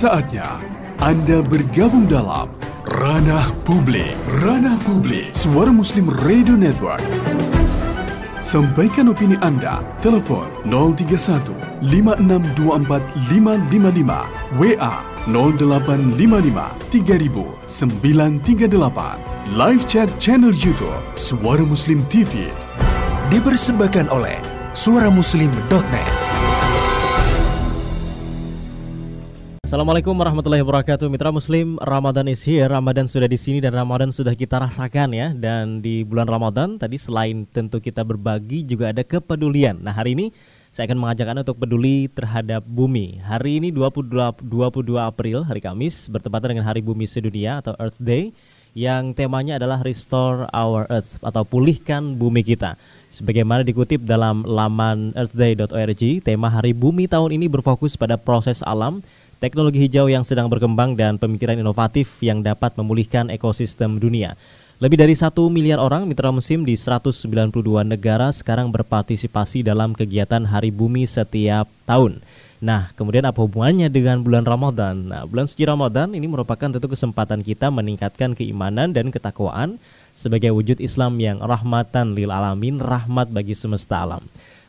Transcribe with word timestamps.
Saatnya 0.00 0.56
Anda 0.96 1.44
bergabung 1.44 2.08
dalam 2.08 2.48
Ranah 2.88 3.52
Publik. 3.68 4.16
Ranah 4.40 4.80
Publik, 4.88 5.28
Suara 5.36 5.68
Muslim 5.68 6.08
Radio 6.24 6.56
Network. 6.56 7.04
Sampaikan 8.40 9.12
opini 9.12 9.36
Anda. 9.44 9.84
Telepon 10.00 10.48
031 10.64 11.52
5624 11.84 12.96
555. 13.28 14.56
WA 14.56 15.04
0855 15.28 16.72
3000 16.88 17.60
938. 17.68 19.52
Live 19.52 19.84
chat 19.84 20.08
channel 20.16 20.56
YouTube 20.56 20.96
Suara 21.12 21.60
Muslim 21.60 22.00
TV. 22.08 22.48
Dipersembahkan 23.28 24.08
oleh 24.08 24.40
suaramuslim.net. 24.72 26.29
Assalamualaikum 29.70 30.18
warahmatullahi 30.18 30.66
wabarakatuh. 30.66 31.06
Mitra 31.06 31.30
Muslim 31.30 31.78
Ramadan 31.78 32.26
is 32.26 32.42
here. 32.42 32.66
Ramadan 32.66 33.06
sudah 33.06 33.30
di 33.30 33.38
sini 33.38 33.62
dan 33.62 33.70
Ramadan 33.70 34.10
sudah 34.10 34.34
kita 34.34 34.58
rasakan 34.58 35.14
ya. 35.14 35.30
Dan 35.30 35.78
di 35.78 36.02
bulan 36.02 36.26
Ramadan 36.26 36.74
tadi 36.74 36.98
selain 36.98 37.46
tentu 37.46 37.78
kita 37.78 38.02
berbagi 38.02 38.66
juga 38.66 38.90
ada 38.90 39.06
kepedulian. 39.06 39.78
Nah 39.78 39.94
hari 39.94 40.18
ini 40.18 40.34
saya 40.74 40.90
akan 40.90 40.98
mengajak 40.98 41.22
Anda 41.30 41.46
untuk 41.46 41.62
peduli 41.62 42.10
terhadap 42.10 42.66
bumi. 42.66 43.22
Hari 43.22 43.62
ini 43.62 43.70
22, 43.70 44.42
22 44.42 44.98
April 44.98 45.46
hari 45.46 45.62
Kamis 45.62 46.10
Bertepatan 46.10 46.58
dengan 46.58 46.66
Hari 46.66 46.82
Bumi 46.82 47.06
Sedunia 47.06 47.62
atau 47.62 47.78
Earth 47.78 48.02
Day 48.02 48.34
Yang 48.74 49.22
temanya 49.22 49.62
adalah 49.62 49.86
Restore 49.86 50.50
Our 50.50 50.90
Earth 50.90 51.22
Atau 51.22 51.46
pulihkan 51.46 52.18
bumi 52.18 52.42
kita. 52.42 52.74
Sebagaimana 53.14 53.62
dikutip 53.62 54.02
dalam 54.02 54.42
laman 54.42 55.14
earthday.org 55.14 56.26
Tema 56.26 56.50
Hari 56.50 56.74
Bumi 56.74 57.06
tahun 57.06 57.38
ini 57.38 57.46
berfokus 57.46 57.94
pada 57.94 58.18
proses 58.18 58.66
alam 58.66 58.98
teknologi 59.40 59.80
hijau 59.80 60.06
yang 60.06 60.22
sedang 60.22 60.46
berkembang 60.52 60.94
dan 60.94 61.16
pemikiran 61.16 61.56
inovatif 61.56 62.20
yang 62.20 62.44
dapat 62.44 62.76
memulihkan 62.76 63.32
ekosistem 63.32 63.96
dunia. 63.96 64.36
Lebih 64.80 64.96
dari 64.96 65.12
satu 65.12 65.48
miliar 65.52 65.76
orang 65.76 66.08
mitra 66.08 66.32
musim 66.32 66.64
di 66.64 66.72
192 66.72 67.52
negara 67.84 68.32
sekarang 68.32 68.72
berpartisipasi 68.72 69.60
dalam 69.60 69.92
kegiatan 69.92 70.40
Hari 70.40 70.72
Bumi 70.72 71.04
setiap 71.04 71.68
tahun. 71.84 72.24
Nah, 72.60 72.92
kemudian 72.92 73.24
apa 73.24 73.40
hubungannya 73.40 73.88
dengan 73.88 74.20
bulan 74.20 74.44
Ramadan? 74.44 75.08
Nah, 75.08 75.24
bulan 75.24 75.48
suci 75.48 75.64
Ramadan 75.64 76.12
ini 76.12 76.28
merupakan 76.28 76.68
tentu 76.68 76.88
kesempatan 76.92 77.40
kita 77.40 77.72
meningkatkan 77.72 78.36
keimanan 78.36 78.92
dan 78.92 79.08
ketakwaan 79.08 79.80
sebagai 80.12 80.52
wujud 80.52 80.76
Islam 80.80 81.16
yang 81.16 81.40
rahmatan 81.40 82.12
lil 82.12 82.28
alamin, 82.28 82.76
rahmat 82.76 83.32
bagi 83.32 83.56
semesta 83.56 84.04
alam. 84.04 84.20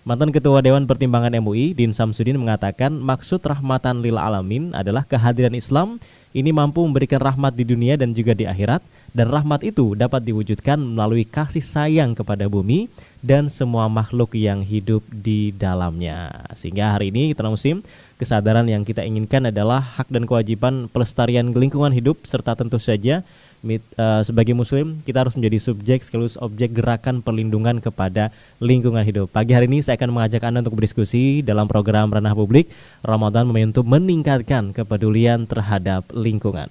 Mantan 0.02 0.34
Ketua 0.34 0.66
Dewan 0.66 0.90
Pertimbangan 0.90 1.30
MUI, 1.46 1.78
Din 1.78 1.94
Samsudin 1.94 2.34
mengatakan 2.34 2.90
maksud 2.90 3.38
rahmatan 3.46 4.02
lil 4.02 4.18
alamin 4.18 4.74
adalah 4.74 5.06
kehadiran 5.06 5.54
Islam 5.54 6.02
ini 6.34 6.50
mampu 6.50 6.82
memberikan 6.82 7.22
rahmat 7.22 7.54
di 7.54 7.62
dunia 7.62 8.02
dan 8.02 8.10
juga 8.10 8.34
di 8.34 8.50
akhirat 8.50 8.82
dan 9.14 9.30
rahmat 9.30 9.62
itu 9.62 9.94
dapat 9.94 10.26
diwujudkan 10.26 10.82
melalui 10.82 11.22
kasih 11.22 11.62
sayang 11.62 12.18
kepada 12.18 12.50
bumi 12.50 12.90
dan 13.22 13.46
semua 13.46 13.86
makhluk 13.94 14.34
yang 14.34 14.66
hidup 14.66 15.06
di 15.06 15.54
dalamnya. 15.54 16.50
Sehingga 16.58 16.98
hari 16.98 17.14
ini 17.14 17.38
kita 17.38 17.46
musim 17.46 17.86
kesadaran 18.18 18.66
yang 18.66 18.82
kita 18.82 19.06
inginkan 19.06 19.54
adalah 19.54 19.86
hak 19.86 20.10
dan 20.10 20.26
kewajiban 20.26 20.90
pelestarian 20.90 21.54
lingkungan 21.54 21.94
hidup 21.94 22.26
serta 22.26 22.58
tentu 22.58 22.82
saja 22.82 23.22
uh, 23.64 24.22
sebagai 24.26 24.58
muslim 24.58 25.00
kita 25.06 25.26
harus 25.26 25.38
menjadi 25.38 25.58
subjek 25.62 26.02
sekaligus 26.02 26.38
objek 26.42 26.74
gerakan 26.74 27.22
perlindungan 27.22 27.78
kepada 27.80 28.34
lingkungan 28.58 29.06
hidup. 29.06 29.30
Pagi 29.30 29.54
hari 29.54 29.70
ini 29.70 29.86
saya 29.86 29.98
akan 29.98 30.12
mengajak 30.14 30.42
Anda 30.46 30.66
untuk 30.66 30.82
berdiskusi 30.82 31.46
dalam 31.46 31.70
program 31.70 32.10
Ranah 32.10 32.34
Publik 32.34 32.70
Ramadan 33.06 33.50
Momentum 33.50 33.86
meningkatkan 33.86 34.74
kepedulian 34.74 35.46
terhadap 35.46 36.10
lingkungan. 36.14 36.70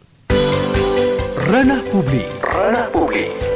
Ranah 1.50 1.82
Publik. 1.90 2.30
Ranah 2.46 2.86
Publik. 2.94 3.49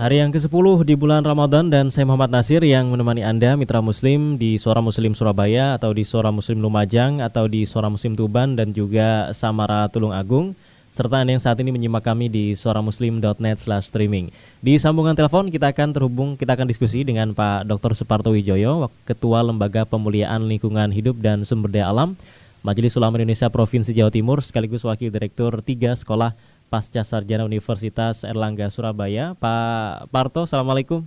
Hari 0.00 0.16
yang 0.16 0.32
ke-10 0.32 0.88
di 0.88 0.96
bulan 0.96 1.20
Ramadan 1.20 1.68
dan 1.68 1.92
saya 1.92 2.08
Muhammad 2.08 2.32
Nasir 2.32 2.64
yang 2.64 2.88
menemani 2.88 3.20
Anda 3.20 3.52
mitra 3.52 3.84
muslim 3.84 4.40
di 4.40 4.56
Suara 4.56 4.80
Muslim 4.80 5.12
Surabaya 5.12 5.76
atau 5.76 5.92
di 5.92 6.08
Suara 6.08 6.32
Muslim 6.32 6.64
Lumajang 6.64 7.20
atau 7.20 7.44
di 7.44 7.68
Suara 7.68 7.92
Muslim 7.92 8.16
Tuban 8.16 8.56
dan 8.56 8.72
juga 8.72 9.28
Samara 9.36 9.92
Tulung 9.92 10.16
Agung 10.16 10.56
serta 10.88 11.20
Anda 11.20 11.36
yang 11.36 11.44
saat 11.44 11.60
ini 11.60 11.68
menyimak 11.68 12.00
kami 12.00 12.32
di 12.32 12.56
suaramuslim.net 12.56 13.60
slash 13.60 13.92
streaming. 13.92 14.32
Di 14.64 14.80
sambungan 14.80 15.12
telepon 15.12 15.52
kita 15.52 15.68
akan 15.68 15.92
terhubung, 15.92 16.32
kita 16.32 16.56
akan 16.56 16.64
diskusi 16.64 17.04
dengan 17.04 17.36
Pak 17.36 17.68
Dr. 17.68 17.92
Suparto 17.92 18.32
Wijoyo, 18.32 18.88
Ketua 19.04 19.44
Lembaga 19.44 19.84
Pemuliaan 19.84 20.48
Lingkungan 20.48 20.96
Hidup 20.96 21.20
dan 21.20 21.44
Sumber 21.44 21.68
Daya 21.68 21.92
Alam 21.92 22.16
Majelis 22.60 22.92
Ulama 22.96 23.16
Indonesia 23.16 23.48
Provinsi 23.48 23.96
Jawa 23.96 24.08
Timur 24.12 24.44
sekaligus 24.44 24.80
Wakil 24.80 25.08
Direktur 25.08 25.64
3 25.64 25.96
Sekolah 25.96 26.32
Pasca 26.70 27.02
Sarjana 27.02 27.42
Universitas 27.42 28.22
Erlangga 28.22 28.70
Surabaya. 28.70 29.34
Pak 29.34 30.06
Parto, 30.14 30.46
Assalamualaikum. 30.46 31.02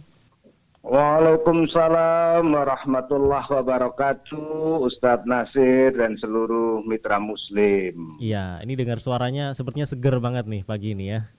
Waalaikumsalam 0.83 2.43
warahmatullahi 2.43 3.47
wabarakatuh 3.47 4.83
Ustadz 4.83 5.23
Nasir 5.23 5.95
dan 5.95 6.19
seluruh 6.19 6.83
mitra 6.83 7.23
muslim 7.23 8.19
Iya, 8.19 8.59
ini 8.59 8.75
dengar 8.75 8.99
suaranya 8.99 9.55
sepertinya 9.55 9.87
seger 9.87 10.19
banget 10.19 10.43
nih 10.43 10.67
pagi 10.67 10.91
ini 10.91 11.15
ya 11.15 11.31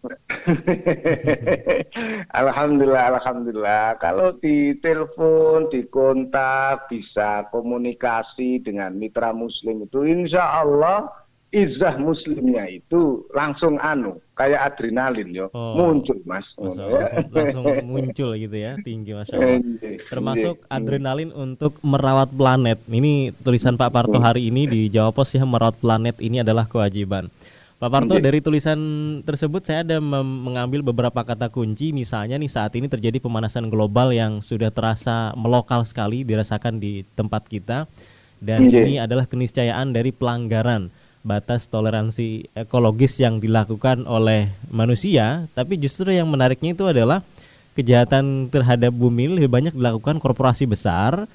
Alhamdulillah, 2.41 3.21
Alhamdulillah 3.21 4.01
Kalau 4.01 4.33
di 4.41 4.81
telepon, 4.81 5.69
di 5.69 5.85
kontak, 5.93 6.89
bisa 6.89 7.45
komunikasi 7.53 8.65
dengan 8.65 8.97
mitra 8.97 9.37
muslim 9.37 9.85
itu 9.85 10.09
Insya 10.09 10.65
Allah 10.65 11.05
izah 11.55 11.95
muslimnya 12.03 12.67
itu 12.67 13.23
langsung 13.31 13.79
anu 13.79 14.19
kayak 14.35 14.75
adrenalin 14.75 15.31
yo. 15.31 15.47
Oh. 15.55 15.79
muncul 15.79 16.19
mas. 16.27 16.43
Ya. 16.59 17.23
langsung 17.35 17.65
muncul 17.87 18.35
gitu 18.35 18.57
ya 18.59 18.75
tinggi 18.83 19.15
masya 19.15 19.39
Allah. 19.39 19.63
Termasuk 20.11 20.67
adrenalin 20.67 21.31
untuk 21.31 21.79
merawat 21.87 22.35
planet. 22.35 22.83
Ini 22.91 23.31
tulisan 23.47 23.79
Pak 23.79 23.95
Parto 23.95 24.19
hari 24.19 24.51
ini 24.51 24.67
di 24.67 24.91
Jawa 24.91 25.15
Pos 25.15 25.31
ya 25.31 25.47
merawat 25.47 25.79
planet 25.79 26.19
ini 26.19 26.43
adalah 26.43 26.67
kewajiban. 26.67 27.31
Pak 27.79 27.91
Parto 27.91 28.19
dari 28.19 28.43
tulisan 28.43 28.79
tersebut 29.23 29.63
saya 29.63 29.87
ada 29.87 30.03
mengambil 30.03 30.83
beberapa 30.83 31.23
kata 31.23 31.47
kunci. 31.55 31.95
Misalnya 31.95 32.35
nih 32.35 32.51
saat 32.51 32.75
ini 32.75 32.91
terjadi 32.91 33.23
pemanasan 33.23 33.71
global 33.71 34.11
yang 34.11 34.43
sudah 34.43 34.75
terasa 34.75 35.31
melokal 35.39 35.87
sekali 35.87 36.27
dirasakan 36.27 36.83
di 36.83 37.07
tempat 37.15 37.47
kita. 37.47 37.87
Dan 38.43 38.69
ini 38.69 38.99
adalah 39.01 39.25
keniscayaan 39.25 39.95
dari 39.95 40.11
pelanggaran 40.13 40.91
batas 41.25 41.65
toleransi 41.67 42.53
ekologis 42.53 43.17
yang 43.17 43.41
dilakukan 43.41 44.05
oleh 44.05 44.53
manusia, 44.69 45.49
tapi 45.57 45.81
justru 45.81 46.13
yang 46.13 46.29
menariknya 46.29 46.77
itu 46.77 46.85
adalah 46.85 47.25
kejahatan 47.75 48.53
terhadap 48.53 48.93
bumi 48.93 49.33
lebih 49.41 49.51
banyak 49.51 49.75
dilakukan 49.75 50.21
korporasi 50.21 50.69
besar 50.69 51.27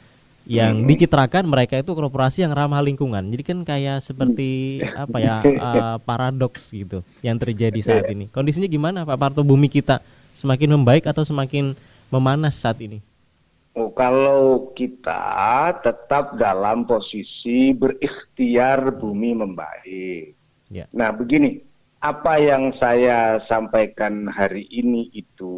yang 0.47 0.81
hmm. 0.81 0.87
dicitrakan 0.87 1.45
mereka 1.45 1.81
itu 1.81 1.91
korporasi 1.91 2.45
yang 2.45 2.53
ramah 2.53 2.79
lingkungan. 2.79 3.21
Jadi 3.33 3.43
kan 3.43 3.59
kayak 3.65 3.99
seperti 4.05 4.79
apa 4.93 5.17
ya 5.19 5.35
uh, 5.43 5.97
paradoks 6.07 6.69
gitu 6.71 7.03
yang 7.25 7.35
terjadi 7.35 7.79
saat 7.83 8.07
ini. 8.13 8.29
Kondisinya 8.31 8.69
gimana 8.69 9.03
Pak 9.03 9.17
Parto 9.19 9.41
bumi 9.41 9.67
kita 9.67 9.99
semakin 10.37 10.79
membaik 10.79 11.09
atau 11.09 11.25
semakin 11.25 11.73
memanas 12.13 12.55
saat 12.55 12.79
ini? 12.79 13.03
Oh, 13.79 13.95
kalau 13.95 14.75
kita 14.75 15.71
tetap 15.79 16.35
dalam 16.35 16.83
posisi 16.83 17.71
berikhtiar 17.71 18.91
bumi 18.91 19.31
membaik. 19.39 20.35
Ya. 20.67 20.83
Nah, 20.91 21.15
begini, 21.15 21.63
apa 22.03 22.43
yang 22.43 22.75
saya 22.75 23.39
sampaikan 23.47 24.27
hari 24.27 24.67
ini 24.67 25.07
itu 25.15 25.55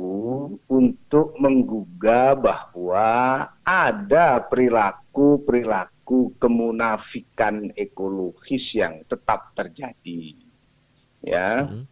untuk 0.69 1.33
menggugah 1.41 2.37
bahwa 2.37 3.49
ada 3.65 4.37
perilaku-perilaku 4.45 6.37
kemunafikan 6.37 7.73
ekologis 7.73 8.69
yang 8.77 9.01
tetap 9.09 9.49
terjadi. 9.57 10.37
Ya. 11.25 11.65
Hmm. 11.65 11.89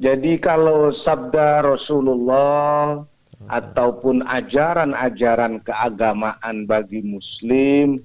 Jadi 0.00 0.40
kalau 0.40 0.96
sabda 0.96 1.76
Rasulullah 1.76 3.04
ataupun 3.48 4.22
ajaran-ajaran 4.26 5.62
keagamaan 5.64 6.66
bagi 6.66 7.02
muslim 7.02 8.02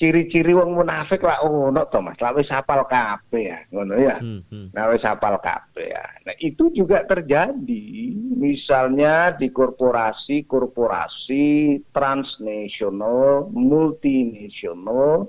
ciri-ciri 0.00 0.56
wong 0.56 0.80
munafik 0.80 1.20
lah 1.20 1.44
oh 1.44 1.68
no 1.68 1.84
Thomas 1.92 2.16
lah 2.24 2.32
wis 2.32 2.48
hafal 2.48 2.88
kabeh 2.88 3.52
ya 3.52 3.60
ngono 3.68 4.00
ya 4.00 4.16
hmm, 4.16 4.40
hmm. 4.48 4.72
nah 4.72 4.88
wis 4.88 5.04
hafal 5.04 5.36
kabeh 5.44 5.92
ya 5.92 6.00
nah 6.24 6.32
itu 6.40 6.72
juga 6.72 7.04
terjadi 7.04 8.16
misalnya 8.32 9.36
di 9.36 9.52
korporasi-korporasi 9.52 11.76
transnasional 11.92 13.52
multinasional 13.52 15.28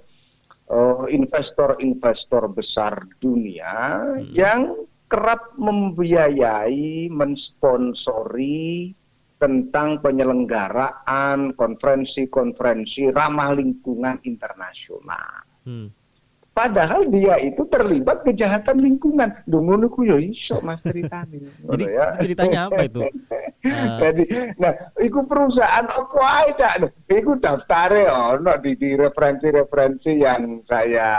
uh, 0.71 1.03
investor-investor 1.11 2.47
besar 2.55 3.03
dunia 3.19 4.07
hmm. 4.23 4.31
yang 4.31 4.87
kerap 5.11 5.51
membiayai 5.59 7.11
mensponsori 7.11 8.95
tentang 9.41 9.97
penyelenggaraan 10.05 11.57
konferensi-konferensi 11.57 13.09
ramah 13.09 13.57
lingkungan 13.57 14.21
internasional. 14.21 15.41
Hmm. 15.65 15.89
Padahal 16.51 17.07
dia 17.07 17.39
itu 17.39 17.63
terlibat 17.71 18.27
kejahatan 18.27 18.83
lingkungan. 18.83 19.33
Dungono 19.47 19.87
ku 19.87 20.03
yo 20.03 20.19
iso 20.19 20.59
Mas 20.61 20.83
ceritane. 20.83 21.47
Jadi 21.73 21.85
ya. 21.89 22.11
ceritanya 22.19 22.59
apa 22.69 22.85
itu? 22.85 23.01
Jadi, 24.03 24.23
nah, 24.59 24.73
itu 24.99 25.19
perusahaan 25.25 25.87
apa 25.87 26.21
aja? 26.43 26.69
Itu 27.07 27.39
daftare 27.39 28.11
ono 28.11 28.51
di, 28.59 28.75
di 28.75 28.93
referensi-referensi 28.99 30.11
yang 30.21 30.59
saya 30.67 31.09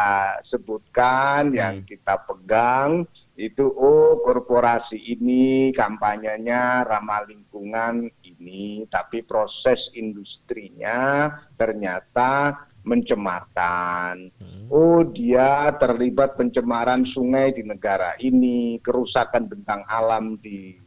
sebutkan, 0.46 1.50
hmm. 1.50 1.56
yang 1.56 1.74
kita 1.88 2.22
pegang 2.28 3.08
itu 3.36 3.64
oh 3.64 4.20
korporasi 4.20 4.96
ini 4.96 5.72
kampanyenya 5.72 6.84
ramah 6.84 7.24
lingkungan 7.24 8.12
ini 8.20 8.84
tapi 8.92 9.24
proses 9.24 9.88
industrinya 9.96 11.30
ternyata 11.56 12.52
mencemarkan. 12.82 14.30
Hmm. 14.42 14.66
Oh, 14.68 15.06
dia 15.06 15.70
terlibat 15.78 16.34
pencemaran 16.34 17.06
sungai 17.14 17.54
di 17.54 17.62
negara 17.62 18.18
ini, 18.18 18.78
kerusakan 18.82 19.46
bentang 19.46 19.86
alam 19.86 20.38
di 20.38 20.78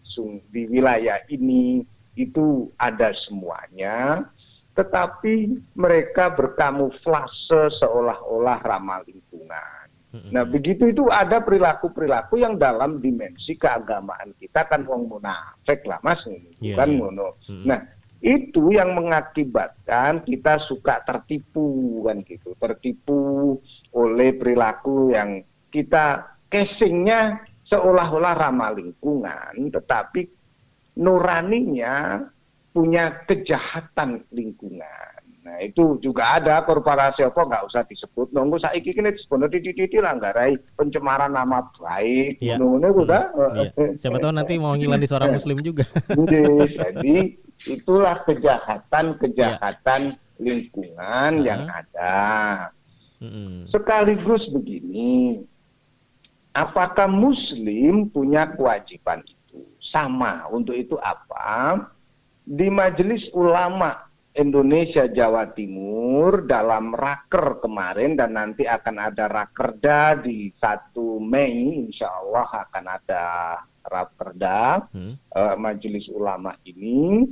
di 0.48 0.64
wilayah 0.72 1.20
ini 1.28 1.84
itu 2.16 2.72
ada 2.80 3.12
semuanya. 3.28 4.24
Tetapi 4.76 5.56
mereka 5.76 6.32
berkamuflase 6.32 7.72
seolah-olah 7.80 8.60
ramah 8.64 9.04
lingkungan. 9.08 9.85
Nah, 10.32 10.44
begitu 10.48 10.90
itu 10.90 11.08
ada 11.12 11.44
perilaku-perilaku 11.44 12.40
yang 12.40 12.56
dalam 12.56 13.04
dimensi 13.04 13.58
keagamaan 13.60 14.32
kita 14.40 14.68
kan 14.68 14.88
wong 14.88 15.12
munafik 15.12 15.84
lah 15.84 16.00
Mas, 16.04 16.22
yeah, 16.26 16.76
bukan 16.76 16.90
yeah. 16.90 17.00
ngono. 17.00 17.28
Hmm. 17.48 17.64
Nah, 17.68 17.80
itu 18.26 18.74
yang 18.74 18.98
mengakibatkan 18.98 20.26
kita 20.26 20.58
suka 20.64 21.06
tertipu 21.06 22.02
kan 22.02 22.26
gitu 22.26 22.58
tertipu 22.58 23.60
oleh 23.94 24.34
perilaku 24.34 25.14
yang 25.14 25.46
kita 25.70 26.26
casingnya 26.50 27.46
seolah-olah 27.70 28.34
ramah 28.34 28.74
lingkungan 28.74 29.70
tetapi 29.70 30.26
nuraninya 30.98 32.26
punya 32.74 33.24
kejahatan 33.30 34.26
lingkungan 34.34 35.15
Nah 35.46 35.62
itu 35.62 36.02
juga 36.02 36.42
ada 36.42 36.66
korporasi 36.66 37.22
apa 37.22 37.38
nggak 37.38 37.70
usah 37.70 37.86
disebut. 37.86 38.34
Nunggu 38.34 38.58
saya 38.58 38.82
ini 38.82 39.14
sebenarnya 39.14 39.62
titik 39.62 39.94
langgarai 40.02 40.58
pencemaran 40.74 41.38
nama 41.38 41.62
baik. 41.78 42.42
Ya. 42.42 42.58
Nunggu 42.58 43.06
udah. 43.06 43.30
Hmm. 43.30 43.54
Ya. 43.62 43.70
Siapa 44.02 44.18
tahu 44.18 44.34
nanti 44.34 44.58
mau 44.58 44.74
ngilang 44.74 44.98
di 44.98 45.06
suara 45.06 45.30
Muslim 45.30 45.62
juga. 45.62 45.86
Jadi 46.82 47.38
itulah 47.70 48.26
kejahatan-kejahatan 48.26 50.02
ya. 50.18 50.18
lingkungan 50.42 51.32
uh 51.38 51.38
-huh. 51.38 51.46
yang 51.46 51.62
ada. 51.70 52.18
Hmm. 53.22 53.70
Sekaligus 53.70 54.50
begini, 54.50 55.46
apakah 56.58 57.06
Muslim 57.06 58.10
punya 58.10 58.50
kewajiban 58.50 59.22
itu? 59.22 59.62
Sama. 59.94 60.50
Untuk 60.50 60.74
itu 60.74 60.98
apa? 61.06 61.86
Di 62.46 62.66
Majelis 62.70 63.30
Ulama 63.34 64.05
Indonesia 64.36 65.08
Jawa 65.08 65.56
Timur 65.56 66.44
dalam 66.44 66.92
raker 66.92 67.64
kemarin 67.64 68.20
dan 68.20 68.36
nanti 68.36 68.68
akan 68.68 68.96
ada 69.00 69.32
rakerda 69.32 70.20
di 70.20 70.52
1 70.52 70.92
Mei 71.24 71.88
insya 71.88 72.12
Allah 72.12 72.68
akan 72.68 72.86
ada 72.86 73.26
rakerda 73.88 74.92
hmm. 74.92 75.14
uh, 75.32 75.56
Majelis 75.56 76.12
Ulama 76.12 76.52
ini 76.68 77.24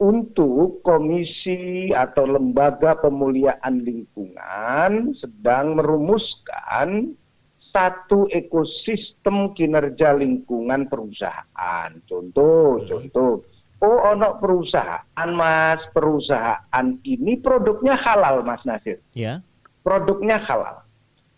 untuk 0.00 0.82
komisi 0.82 1.92
atau 1.92 2.24
lembaga 2.24 2.98
pemuliaan 2.98 3.84
lingkungan 3.84 5.12
sedang 5.20 5.78
merumuskan 5.78 7.14
satu 7.70 8.26
ekosistem 8.34 9.54
kinerja 9.54 10.18
lingkungan 10.18 10.90
perusahaan. 10.90 11.90
Contoh, 12.10 12.82
hmm. 12.82 12.86
contoh. 12.90 13.32
Oh, 13.80 13.98
ono 14.12 14.36
perusahaan, 14.36 15.30
Mas. 15.32 15.80
Perusahaan 15.96 16.86
ini 17.04 17.40
produknya 17.40 17.96
halal, 17.96 18.44
Mas 18.44 18.60
Nasir. 18.68 19.00
Ya. 19.16 19.40
Produknya 19.80 20.36
halal. 20.44 20.84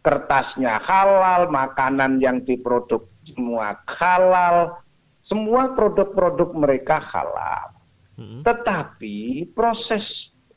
Kertasnya 0.03 0.83
halal, 0.83 1.47
makanan 1.47 2.19
yang 2.19 2.43
diproduk 2.43 3.07
semua 3.23 3.79
halal. 3.87 4.83
Semua 5.23 5.71
produk-produk 5.73 6.51
mereka 6.53 6.99
halal 6.99 7.83
Hmm. 8.23 8.45
Tetapi 8.45 9.49
proses 9.57 10.05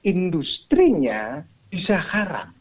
industrinya 0.04 1.42
bisa 1.72 1.98
haram. 1.98 2.52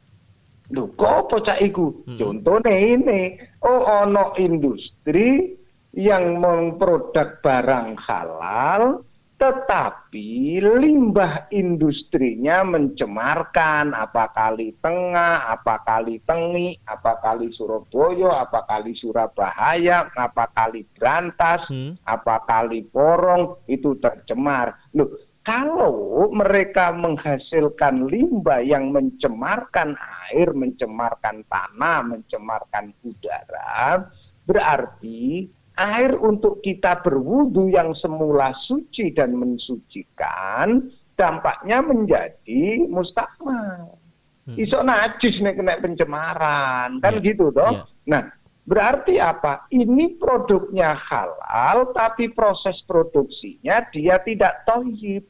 Loh, 0.73 0.89
kok 0.97 1.29
pocah 1.29 1.61
iku? 1.61 1.93
Hmm. 2.09 2.17
Contohnya 2.17 2.73
ini, 2.73 3.37
oh 3.61 3.85
ono 3.85 4.33
industri 4.41 5.53
yang 5.95 6.41
memproduk 6.41 7.45
barang 7.45 8.01
halal, 8.01 9.05
tetapi 9.35 10.63
limbah 10.63 11.51
industrinya 11.51 12.63
mencemarkan 12.63 13.91
apa 13.91 14.31
kali 14.31 14.73
tengah, 14.79 15.51
apa 15.51 15.83
kali 15.83 16.23
tengi, 16.23 16.79
apa 16.87 17.19
kali 17.19 17.51
Surabaya, 17.51 18.47
apa 18.47 18.63
kali 18.65 18.95
Surabaya, 18.95 20.07
apa 20.15 20.45
kali 20.55 20.87
Berantas, 20.95 21.67
hmm. 21.67 21.99
apa 22.07 22.47
kali 22.47 22.87
Porong 22.89 23.59
itu 23.67 23.99
tercemar. 23.99 24.79
Loh, 24.95 25.11
kalau 25.45 26.31
mereka 26.33 26.95
menghasilkan 26.95 28.09
limbah 28.09 28.65
yang 28.65 28.95
mencemarkan 28.95 29.93
air, 30.31 30.55
mencemarkan 30.57 31.45
tanah, 31.51 32.01
mencemarkan 32.07 32.97
udara, 33.05 34.09
berarti 34.49 35.51
air 35.75 36.15
untuk 36.19 36.63
kita 36.63 37.03
berwudu 37.03 37.67
yang 37.71 37.95
semula 37.99 38.55
suci 38.63 39.11
dan 39.11 39.35
mensucikan 39.35 40.87
dampaknya 41.19 41.83
menjadi 41.83 42.87
mustakmal. 42.87 43.99
Hmm. 44.45 44.57
Isok 44.61 44.83
najis 44.85 45.41
nih 45.41 45.55
kena 45.57 45.81
pencemaran 45.81 47.01
kan 47.01 47.15
yeah. 47.19 47.25
gitu 47.25 47.51
toh. 47.51 47.73
Yeah. 47.73 47.87
Nah 48.07 48.23
berarti 48.69 49.19
apa? 49.19 49.67
Ini 49.73 50.21
produknya 50.21 50.95
halal 50.95 51.91
tapi 51.97 52.31
proses 52.31 52.79
produksinya 52.87 53.89
dia 53.91 54.21
tidak 54.23 54.63
toyib 54.69 55.27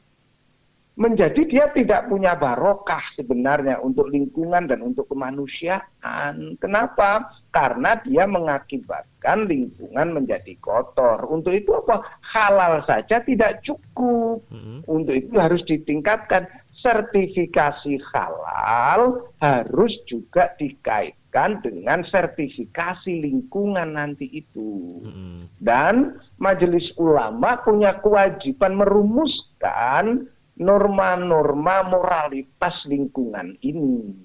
menjadi 0.95 1.43
dia 1.43 1.65
tidak 1.75 2.07
punya 2.07 2.39
barokah 2.39 3.03
sebenarnya 3.19 3.83
untuk 3.83 4.07
lingkungan 4.07 4.71
dan 4.71 4.79
untuk 4.79 5.11
kemanusiaan. 5.11 6.55
Kenapa? 6.55 7.35
Karena 7.51 7.99
dia 7.99 8.23
mengakibatkan 8.23 9.43
lingkungan 9.43 10.15
menjadi 10.15 10.55
kotor. 10.63 11.27
Untuk 11.27 11.51
itu 11.51 11.75
apa? 11.75 11.99
Halal 12.23 12.87
saja 12.87 13.19
tidak 13.19 13.59
cukup. 13.67 14.39
Hmm. 14.47 14.87
Untuk 14.87 15.15
itu 15.19 15.35
harus 15.35 15.61
ditingkatkan. 15.67 16.47
Sertifikasi 16.85 17.97
halal 18.13 19.25
harus 19.41 19.97
juga 20.05 20.53
dikaitkan 20.53 21.57
dengan 21.65 22.05
sertifikasi 22.05 23.09
lingkungan 23.09 23.97
nanti 23.97 24.29
itu. 24.29 25.01
Hmm. 25.01 25.49
Dan 25.57 26.21
Majelis 26.37 26.93
Ulama 27.01 27.57
punya 27.65 27.97
kewajiban 27.99 28.77
merumuskan 28.77 30.29
norma-norma 30.59 31.83
moralitas 31.87 32.87
lingkungan 32.87 33.59
ini. 33.63 34.15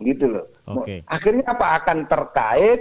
Gitu 0.00 0.28
loh. 0.28 0.46
Okay. 0.64 1.00
Akhirnya 1.08 1.56
apa 1.56 1.66
akan 1.82 1.98
terkait 2.08 2.80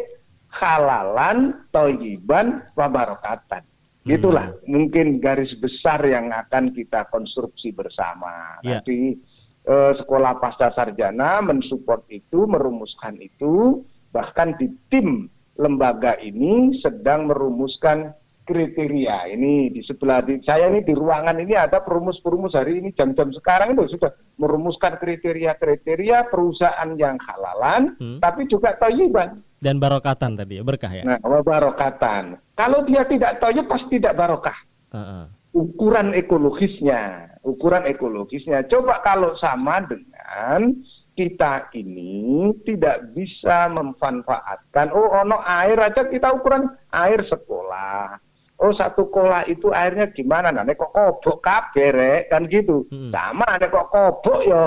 halalan, 0.51 1.67
toyiban, 1.71 2.63
wabarakatan. 2.75 3.63
Gitulah 4.05 4.53
hmm. 4.53 4.69
mungkin 4.69 5.07
garis 5.17 5.51
besar 5.57 6.03
yang 6.05 6.29
akan 6.29 6.71
kita 6.71 7.09
konstruksi 7.09 7.73
bersama. 7.73 8.61
Yeah. 8.61 8.79
Nanti 8.79 9.17
eh, 9.65 9.91
sekolah 9.97 10.37
pasca 10.37 10.71
sarjana 10.77 11.41
mensupport 11.41 12.05
itu, 12.13 12.45
merumuskan 12.45 13.17
itu, 13.17 13.81
bahkan 14.13 14.53
di 14.61 14.69
tim 14.93 15.27
lembaga 15.57 16.19
ini 16.21 16.77
sedang 16.83 17.31
merumuskan 17.31 18.13
kriteria. 18.45 19.33
Ini 19.33 19.73
di 19.73 19.81
sebelah 19.81 20.21
di, 20.21 20.39
saya 20.45 20.69
ini 20.69 20.85
di 20.85 20.93
ruangan 20.93 21.35
ini 21.41 21.57
ada 21.57 21.81
perumus-perumus 21.81 22.53
hari 22.53 22.79
ini 22.79 22.93
jam-jam 22.93 23.33
sekarang 23.33 23.73
itu 23.73 23.97
sudah 23.97 24.13
merumuskan 24.37 25.01
kriteria-kriteria 25.01 26.29
perusahaan 26.29 26.89
yang 26.95 27.17
halalan, 27.19 27.97
hmm. 27.97 28.21
tapi 28.21 28.45
juga 28.45 28.77
toyiban. 28.77 29.41
Dan 29.57 29.81
barokatan 29.81 30.37
tadi 30.37 30.61
ya 30.61 30.63
berkah 30.63 30.93
ya. 30.93 31.03
Nah, 31.03 31.17
barokatan. 31.19 32.37
Kalau 32.53 32.85
dia 32.85 33.01
tidak 33.09 33.41
toyib 33.41 33.65
pasti 33.65 33.97
tidak 33.97 34.15
barokah. 34.15 34.57
Uh 34.93 34.97
-uh. 35.01 35.23
Ukuran 35.55 36.13
ekologisnya, 36.13 37.33
ukuran 37.41 37.89
ekologisnya. 37.89 38.67
Coba 38.69 39.01
kalau 39.01 39.33
sama 39.39 39.81
dengan 39.87 40.85
kita 41.15 41.71
ini 41.71 42.51
tidak 42.67 43.15
bisa 43.15 43.71
memanfaatkan 43.71 44.91
oh 44.91 45.15
ono 45.15 45.39
air 45.47 45.79
aja 45.79 46.11
kita 46.11 46.27
ukuran 46.35 46.67
air 46.91 47.23
sekolah 47.23 48.19
oh 48.59 48.73
satu 48.75 49.11
kola 49.11 49.43
itu 49.47 49.71
airnya 49.71 50.11
gimana? 50.11 50.51
Nah 50.51 50.63
kok 50.71 50.91
kobok 50.91 51.43
kabeh 51.43 52.27
kan 52.31 52.47
gitu. 52.47 52.87
Hmm. 52.91 53.11
sama 53.11 53.45
ada 53.47 53.67
kok 53.67 53.91
kobok 53.91 54.39
ya 54.47 54.63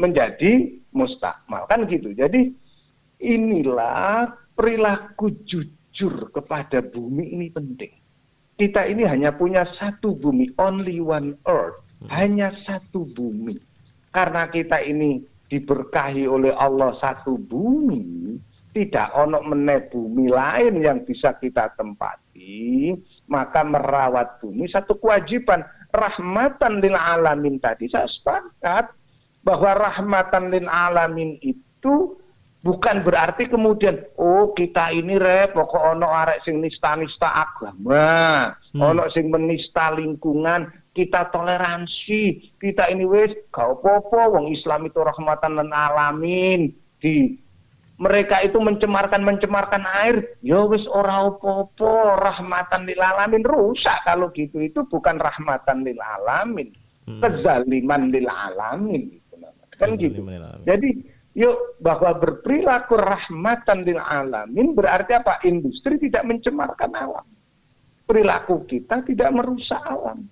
menjadi 0.00 0.72
mustakmal 0.96 1.68
kan 1.68 1.84
gitu. 1.88 2.12
Jadi 2.16 2.52
inilah 3.20 4.32
perilaku 4.56 5.32
jujur 5.44 6.32
kepada 6.32 6.80
bumi 6.80 7.36
ini 7.36 7.46
penting. 7.52 7.92
Kita 8.56 8.86
ini 8.86 9.02
hanya 9.08 9.34
punya 9.34 9.64
satu 9.76 10.14
bumi 10.16 10.52
only 10.60 11.00
one 11.00 11.36
earth. 11.48 11.80
Hmm. 12.02 12.10
hanya 12.10 12.50
satu 12.66 13.06
bumi. 13.14 13.54
Karena 14.12 14.50
kita 14.50 14.82
ini 14.84 15.22
diberkahi 15.48 16.24
oleh 16.24 16.52
Allah 16.52 16.96
satu 17.00 17.36
bumi 17.36 18.36
tidak 18.72 19.12
ono 19.12 19.44
meneh 19.44 19.84
bumi 19.92 20.32
lain 20.32 20.80
yang 20.80 21.04
bisa 21.04 21.36
kita 21.36 21.76
tempati, 21.76 22.96
maka 23.28 23.60
merawat 23.60 24.40
bumi 24.40 24.64
satu 24.72 24.96
kewajiban 24.96 25.60
rahmatan 25.92 26.80
lil 26.80 26.96
alamin 26.96 27.60
tadi 27.60 27.92
saya 27.92 28.08
sepakat 28.08 28.88
bahwa 29.44 29.76
rahmatan 29.76 30.48
lil 30.48 30.64
alamin 30.72 31.36
itu 31.44 32.16
bukan 32.64 33.04
berarti 33.04 33.50
kemudian 33.52 34.00
oh 34.16 34.56
kita 34.56 34.88
ini 34.88 35.20
re 35.20 35.52
pokok 35.52 35.98
ono 35.98 36.08
arek 36.08 36.40
sing 36.48 36.64
nista-nista 36.64 37.28
agama, 37.28 38.56
hmm. 38.72 38.80
ono 38.80 39.04
sing 39.12 39.28
menista 39.28 39.92
lingkungan, 39.92 40.72
kita 40.96 41.28
toleransi, 41.28 42.56
kita 42.56 42.88
ini 42.88 43.04
wis 43.04 43.36
gak 43.52 43.68
apa-apa 43.68 44.32
wong 44.32 44.48
Islam 44.48 44.88
itu 44.88 44.96
rahmatan 44.96 45.60
lil 45.60 45.68
alamin 45.68 46.72
di 47.02 47.36
mereka 48.00 48.40
itu 48.40 48.58
mencemarkan 48.58 49.22
mencemarkan 49.22 49.84
air. 50.04 50.38
Ya 50.40 50.64
wis 50.64 50.84
ora 50.88 51.28
opo-opo 51.28 52.16
rahmatan 52.18 52.88
lil 52.88 52.98
alamin. 52.98 53.44
Rusak 53.44 54.06
kalau 54.06 54.32
gitu. 54.32 54.60
Itu 54.62 54.88
bukan 54.88 55.20
rahmatan 55.20 55.84
lil 55.84 56.00
alamin. 56.00 56.72
Hmm. 57.02 57.18
kezaliman 57.18 58.14
lil 58.14 58.30
alamin. 58.30 59.10
Gitu 59.10 59.34
kan 59.80 59.98
gitu. 59.98 60.22
jadi 60.62 60.88
yuk 61.34 61.80
bahwa 61.82 62.14
berperilaku 62.14 62.94
rahmatan 62.94 63.82
lil 63.82 63.98
alamin 63.98 64.76
berarti 64.76 65.18
apa? 65.18 65.42
Industri 65.42 65.98
tidak 65.98 66.22
mencemarkan 66.28 66.92
alam. 66.94 67.26
Perilaku 68.06 68.62
kita 68.68 69.02
tidak 69.02 69.34
merusak 69.34 69.80
alam 69.82 70.28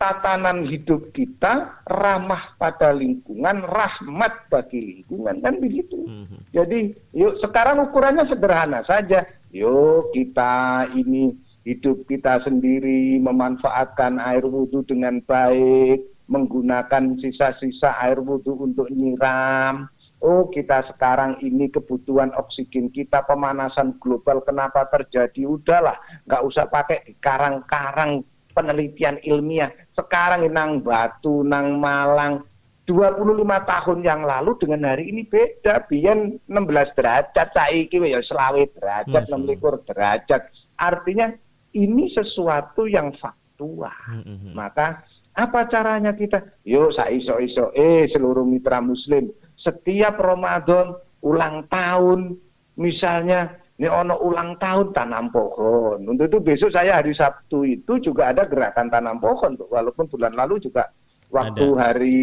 tatanan 0.00 0.64
hidup 0.64 1.12
kita 1.12 1.84
ramah 1.84 2.56
pada 2.56 2.88
lingkungan, 2.96 3.60
rahmat 3.68 4.48
bagi 4.48 4.80
lingkungan 4.80 5.44
kan 5.44 5.60
begitu. 5.60 6.08
Mm-hmm. 6.08 6.40
Jadi 6.56 6.80
yuk 7.12 7.36
sekarang 7.44 7.84
ukurannya 7.84 8.24
sederhana 8.24 8.80
saja. 8.88 9.28
Yuk 9.52 10.08
kita 10.16 10.88
ini 10.96 11.36
hidup 11.68 12.08
kita 12.08 12.40
sendiri 12.48 13.20
memanfaatkan 13.20 14.16
air 14.16 14.48
wudhu 14.48 14.80
dengan 14.88 15.20
baik, 15.28 16.00
menggunakan 16.32 17.20
sisa-sisa 17.20 17.92
air 18.00 18.24
wudhu 18.24 18.56
untuk 18.56 18.88
nyiram. 18.88 19.84
Oh 20.24 20.48
kita 20.48 20.80
sekarang 20.88 21.44
ini 21.44 21.68
kebutuhan 21.68 22.32
oksigen 22.40 22.88
kita 22.88 23.20
pemanasan 23.28 24.00
global 24.00 24.40
kenapa 24.44 24.88
terjadi? 24.88 25.44
Udahlah, 25.44 25.96
nggak 26.24 26.44
usah 26.44 26.68
pakai 26.72 27.20
karang-karang 27.20 28.24
penelitian 28.60 29.16
ilmiah. 29.24 29.72
Sekarang 29.96 30.44
nang 30.52 30.84
Batu, 30.84 31.40
nang 31.40 31.80
Malang, 31.80 32.44
25 32.84 33.40
tahun 33.64 33.98
yang 34.04 34.20
lalu 34.28 34.60
dengan 34.60 34.92
hari 34.92 35.08
ini 35.08 35.24
beda. 35.24 35.88
Biyen 35.88 36.36
16 36.44 36.92
derajat, 36.92 37.48
saiki 37.56 37.96
ya 38.04 38.20
selawe 38.20 38.60
derajat, 38.76 39.24
16 39.32 39.88
derajat. 39.88 40.52
Artinya 40.76 41.32
ini 41.72 42.12
sesuatu 42.12 42.84
yang 42.84 43.16
faktual. 43.16 43.94
Hmm, 44.04 44.24
hmm. 44.26 44.52
Maka 44.52 45.00
apa 45.32 45.64
caranya 45.72 46.12
kita? 46.12 46.60
Yuk 46.68 46.92
saya 46.92 47.14
iso-iso 47.14 47.70
eh 47.72 48.10
seluruh 48.10 48.44
mitra 48.44 48.82
muslim 48.82 49.30
setiap 49.60 50.16
Ramadan 50.18 50.96
ulang 51.20 51.68
tahun 51.68 52.36
misalnya 52.80 53.59
ini 53.80 53.88
ono 53.88 54.20
ulang 54.20 54.60
tahun 54.60 54.92
tanam 54.92 55.32
pohon. 55.32 56.04
Untuk 56.04 56.28
itu 56.28 56.38
besok 56.44 56.68
saya 56.68 57.00
hari 57.00 57.16
Sabtu 57.16 57.64
itu 57.64 57.96
juga 58.04 58.28
ada 58.28 58.44
gerakan 58.44 58.92
tanam 58.92 59.16
pohon, 59.16 59.56
walaupun 59.56 60.04
bulan 60.12 60.36
lalu 60.36 60.60
juga 60.60 60.92
waktu 61.32 61.64
ada. 61.72 61.80
hari 61.88 62.20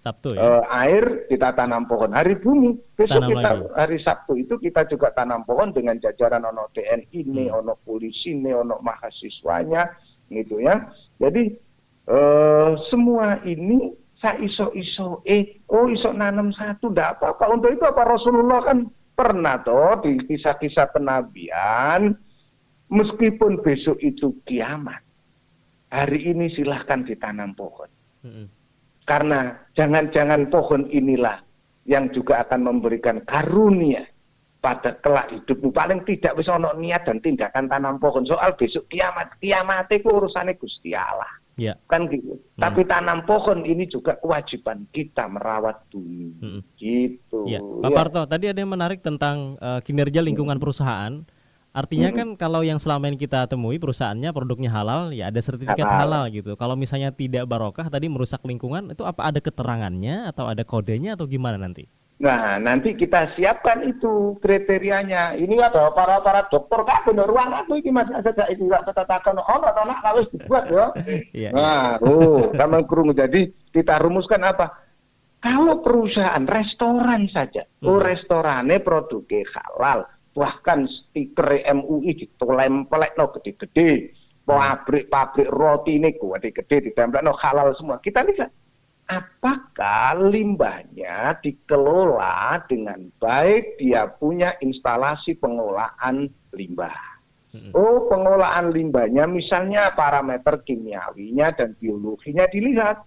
Sabtu 0.00 0.32
ya? 0.32 0.40
uh, 0.40 0.64
air 0.72 1.28
kita 1.28 1.52
tanam 1.52 1.84
pohon. 1.84 2.08
Hari 2.08 2.40
bumi 2.40 2.72
besok 2.96 3.20
tanam 3.20 3.30
kita 3.36 3.50
lagi. 3.52 3.64
hari 3.76 3.98
Sabtu 4.00 4.32
itu 4.40 4.54
kita 4.56 4.88
juga 4.88 5.12
tanam 5.12 5.44
pohon 5.44 5.76
dengan 5.76 6.00
jajaran 6.00 6.40
ono 6.40 6.72
TNI, 6.72 7.12
ini 7.12 7.52
hmm. 7.52 7.58
ono 7.60 7.76
polisi, 7.84 8.32
ini 8.32 8.56
ono 8.56 8.80
mahasiswanya, 8.80 9.84
gitu 10.32 10.56
ya. 10.56 10.88
Jadi 11.20 11.52
uh, 12.08 12.80
semua 12.88 13.44
ini 13.44 13.92
saya 14.24 14.40
iso-iso 14.40 15.20
eh 15.28 15.60
oh 15.68 15.84
iso 15.92 16.16
nanam 16.16 16.48
satu 16.56 16.88
ndak 16.88 17.20
apa-apa. 17.20 17.44
Untuk 17.60 17.76
itu 17.76 17.84
apa 17.84 18.08
Rasulullah 18.08 18.64
kan 18.64 18.88
pernah 19.14 19.62
toh 19.62 20.02
di 20.02 20.18
kisah-kisah 20.26 20.90
penabian 20.90 22.14
meskipun 22.90 23.62
besok 23.62 23.98
itu 24.02 24.34
kiamat 24.46 25.00
hari 25.90 26.34
ini 26.34 26.50
silahkan 26.52 27.06
ditanam 27.06 27.54
pohon. 27.54 27.90
Hmm. 28.24 28.48
karena 29.04 29.52
jangan-jangan 29.76 30.48
pohon 30.48 30.88
inilah 30.88 31.36
yang 31.84 32.08
juga 32.16 32.40
akan 32.40 32.72
memberikan 32.72 33.20
karunia 33.28 34.08
pada 34.64 34.96
kelak 35.04 35.28
hidupmu. 35.28 35.68
Paling 35.76 36.08
tidak 36.08 36.40
bisa 36.40 36.56
ono 36.56 36.72
niat 36.72 37.04
dan 37.04 37.20
tindakan 37.20 37.68
tanam 37.68 38.00
pohon. 38.00 38.24
Soal 38.24 38.56
besok 38.56 38.88
kiamat 38.88 39.36
kiamat 39.44 39.92
itu 39.92 40.08
urusannya 40.08 40.56
Gusti 40.56 40.96
Allah 40.96 41.43
Ya. 41.54 41.78
Kan 41.86 42.10
gitu. 42.10 42.34
Hmm. 42.34 42.60
Tapi 42.60 42.82
tanam 42.86 43.22
pohon 43.26 43.62
ini 43.62 43.86
juga 43.86 44.18
kewajiban 44.18 44.90
kita 44.90 45.30
merawat 45.30 45.86
bumi. 45.90 46.34
Hmm. 46.42 46.60
Gitu. 46.74 47.38
Ya. 47.46 47.62
Pak 47.62 47.90
ya. 47.90 47.96
Parto, 47.96 48.22
tadi 48.26 48.50
ada 48.50 48.58
yang 48.58 48.72
menarik 48.74 49.00
tentang 49.00 49.54
uh, 49.62 49.78
kinerja 49.82 50.18
lingkungan 50.22 50.58
hmm. 50.58 50.64
perusahaan. 50.64 51.12
Artinya 51.74 52.14
hmm. 52.14 52.18
kan 52.18 52.28
kalau 52.38 52.62
yang 52.62 52.78
selama 52.78 53.10
ini 53.10 53.18
kita 53.18 53.50
temui 53.50 53.82
perusahaannya 53.82 54.30
produknya 54.30 54.70
halal, 54.70 55.10
ya 55.10 55.26
ada 55.26 55.40
sertifikat 55.42 55.82
halal. 55.82 56.30
halal 56.30 56.30
gitu. 56.30 56.54
Kalau 56.54 56.78
misalnya 56.78 57.10
tidak 57.10 57.50
barokah 57.50 57.90
tadi 57.90 58.06
merusak 58.06 58.46
lingkungan, 58.46 58.94
itu 58.94 59.02
apa 59.02 59.26
ada 59.26 59.42
keterangannya 59.42 60.30
atau 60.30 60.46
ada 60.46 60.62
kodenya 60.62 61.18
atau 61.18 61.26
gimana 61.26 61.58
nanti? 61.58 61.90
Nah, 62.14 62.62
nanti 62.62 62.94
kita 62.94 63.34
siapkan 63.34 63.82
itu 63.82 64.38
kriterianya. 64.38 65.34
Ini 65.34 65.58
ada 65.58 65.90
para 65.90 66.22
para 66.22 66.46
dokter 66.46 66.86
kak 66.86 67.10
bener 67.10 67.26
ruang 67.26 67.50
aku 67.50 67.82
ini 67.82 67.90
masih 67.90 68.14
ada 68.14 68.46
itu 68.46 68.70
nggak 68.70 68.86
tetatakan 68.86 69.34
oh 69.34 69.60
atau 69.60 69.82
nak 69.82 69.98
harus 70.06 70.30
dibuat 70.30 70.70
ya. 70.70 70.94
Nah, 71.50 71.98
oh, 71.98 72.54
sama 72.54 72.86
kurung 72.86 73.10
jadi 73.10 73.50
kita 73.74 73.98
rumuskan 73.98 74.46
apa? 74.46 74.70
Kalau 75.42 75.84
perusahaan 75.84 76.46
restoran 76.48 77.28
saja, 77.28 77.66
hmm. 77.66 77.84
oh 77.84 78.00
restorannya 78.00 78.80
produknya 78.80 79.44
halal, 79.52 80.08
bahkan 80.32 80.88
stiker 80.88 81.60
MUI 81.68 82.16
ditolempelek 82.16 83.12
no 83.20 83.28
gede-gede, 83.36 84.16
pabrik-pabrik 84.48 85.52
roti 85.52 86.00
ini 86.00 86.16
gede-gede 86.16 86.88
ditempel 86.88 87.20
no 87.20 87.36
halal 87.36 87.76
semua. 87.76 88.00
Kita 88.00 88.24
lihat 88.24 88.48
apakah 89.14 90.18
limbahnya 90.30 91.38
dikelola 91.38 92.66
dengan 92.66 93.06
baik, 93.22 93.78
dia 93.78 94.10
punya 94.10 94.58
instalasi 94.58 95.38
pengolahan 95.38 96.26
limbah. 96.50 97.14
Oh, 97.70 98.10
pengolahan 98.10 98.74
limbahnya 98.74 99.30
misalnya 99.30 99.94
parameter 99.94 100.58
kimiawinya 100.66 101.54
dan 101.54 101.78
biologinya 101.78 102.50
dilihat. 102.50 103.06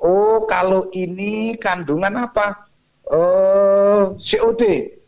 Oh, 0.00 0.48
kalau 0.48 0.88
ini 0.96 1.60
kandungan 1.60 2.24
apa? 2.24 2.64
Oh, 3.12 4.16
COD, 4.16 4.62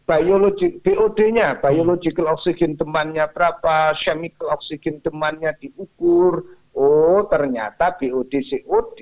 biologi, 0.04 0.76
BOD-nya, 0.84 1.56
biological 1.64 2.28
oxygen 2.28 2.76
temannya 2.76 3.24
berapa, 3.32 3.96
chemical 3.96 4.52
oxygen 4.52 5.00
temannya 5.00 5.56
diukur. 5.56 6.44
Oh, 6.76 7.24
ternyata 7.32 7.96
BOD 7.96 8.32
COD 8.44 9.00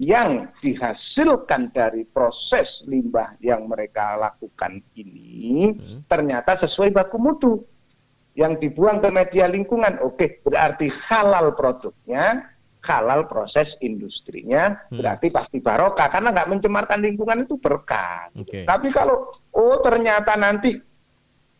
yang 0.00 0.48
dihasilkan 0.64 1.76
dari 1.76 2.08
proses 2.08 2.64
limbah 2.88 3.36
yang 3.44 3.68
mereka 3.68 4.16
lakukan 4.16 4.80
ini 4.96 5.76
hmm. 5.76 6.08
ternyata 6.08 6.56
sesuai 6.56 6.88
baku 6.88 7.20
mutu 7.20 7.52
yang 8.32 8.56
dibuang 8.56 9.04
ke 9.04 9.12
media 9.12 9.44
lingkungan 9.44 10.00
oke 10.00 10.40
berarti 10.40 10.88
halal 11.04 11.52
produknya 11.52 12.48
halal 12.80 13.28
proses 13.28 13.68
industrinya 13.84 14.80
hmm. 14.88 15.04
berarti 15.04 15.28
pasti 15.28 15.60
barokah 15.60 16.08
karena 16.08 16.32
nggak 16.32 16.48
mencemarkan 16.48 17.04
lingkungan 17.04 17.44
itu 17.44 17.60
berkah 17.60 18.32
okay. 18.32 18.64
tapi 18.64 18.88
kalau 18.96 19.28
oh 19.52 19.84
ternyata 19.84 20.32
nanti 20.40 20.80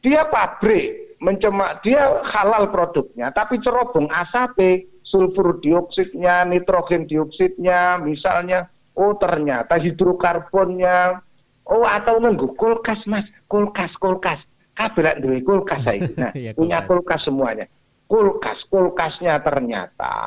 dia 0.00 0.25
pabrik 0.32 1.20
mencemak 1.20 1.85
dia 1.85 2.25
halal 2.25 2.73
produknya 2.73 3.28
tapi 3.37 3.61
cerobong 3.61 4.09
asap 4.09 4.88
sulfur 5.11 5.59
dioksidnya, 5.59 6.47
nitrogen 6.47 7.11
dioksidnya, 7.11 7.99
misalnya, 7.99 8.71
oh 8.95 9.19
ternyata 9.19 9.76
hidrokarbonnya, 9.76 11.19
oh 11.67 11.83
atau 11.83 12.23
nunggu 12.23 12.55
kulkas 12.55 13.02
mas, 13.11 13.26
kulkas, 13.50 13.90
kulkas, 13.99 14.38
kabelan 14.79 15.19
dua 15.19 15.38
kulkas 15.43 15.83
saya, 15.83 16.07
nah, 16.23 16.33
ya, 16.33 16.55
punya 16.55 16.87
kulkas. 16.87 17.26
semuanya. 17.26 17.67
kulkas 18.11 18.67
kulkasnya 18.67 19.38
ternyata 19.38 20.19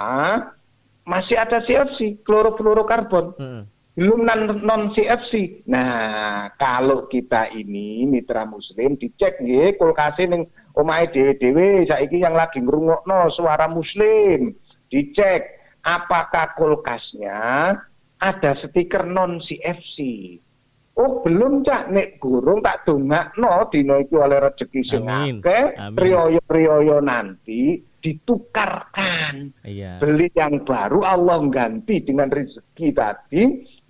masih 1.03 1.35
ada 1.35 1.59
CFC 1.67 2.23
klorofluorokarbon. 2.23 3.25
Hmm. 3.35 3.63
belum 3.93 4.25
non, 4.25 4.41
non 4.65 4.83
CFC 4.97 5.61
nah 5.69 6.49
kalau 6.57 7.05
kita 7.05 7.53
ini 7.53 8.09
mitra 8.09 8.41
muslim 8.41 8.97
dicek 8.97 9.37
nih 9.37 9.77
kulkasnya 9.77 10.33
ning 10.33 10.41
omahe 10.73 11.13
dhewe-dhewe 11.13 11.85
saiki 11.85 12.25
yang 12.25 12.33
lagi 12.33 12.57
ngrungokno 12.57 13.29
suara 13.29 13.69
muslim 13.69 14.57
dicek 14.93 15.41
apakah 15.81 16.53
kulkasnya 16.53 17.73
ada 18.21 18.51
stiker 18.61 19.09
non 19.09 19.41
CFC 19.41 19.97
Oh 20.93 21.25
belum 21.25 21.65
cak. 21.65 21.89
Nek 21.89 22.21
gurung 22.21 22.61
tak 22.61 22.85
no 22.85 23.65
dino 23.73 23.97
itu 23.97 24.21
oleh 24.21 24.37
rezeki 24.37 24.81
sing 24.85 25.09
akeh 25.09 25.73
rioyo-rioyo 25.97 27.01
nanti 27.01 27.81
ditukarkan. 27.97 29.57
Iya. 29.65 29.97
beli 29.97 30.29
yang 30.37 30.61
baru 30.61 31.01
Allah 31.01 31.39
ganti 31.49 32.03
dengan 32.05 32.29
rezeki 32.29 32.87
tadi 32.93 33.41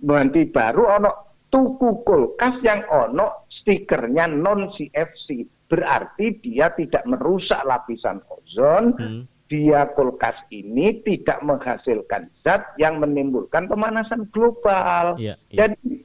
nanti 0.06 0.48
baru 0.48 0.96
ono 0.96 1.10
tuku 1.52 2.00
kulkas 2.06 2.56
yang 2.64 2.88
ono 2.88 3.44
stikernya 3.52 4.30
non 4.30 4.72
CFC 4.72 5.44
berarti 5.68 6.40
dia 6.40 6.72
tidak 6.72 7.04
merusak 7.04 7.60
lapisan 7.68 8.22
ozon 8.32 8.84
hmm. 8.96 9.22
Dia 9.44 9.86
kulkas 9.92 10.34
ini 10.48 11.04
tidak 11.04 11.44
menghasilkan 11.44 12.32
zat 12.40 12.74
yang 12.80 12.96
menimbulkan 12.96 13.68
pemanasan 13.68 14.24
global 14.32 15.20
iya, 15.20 15.36
iya. 15.52 15.68
jadi 15.68 16.04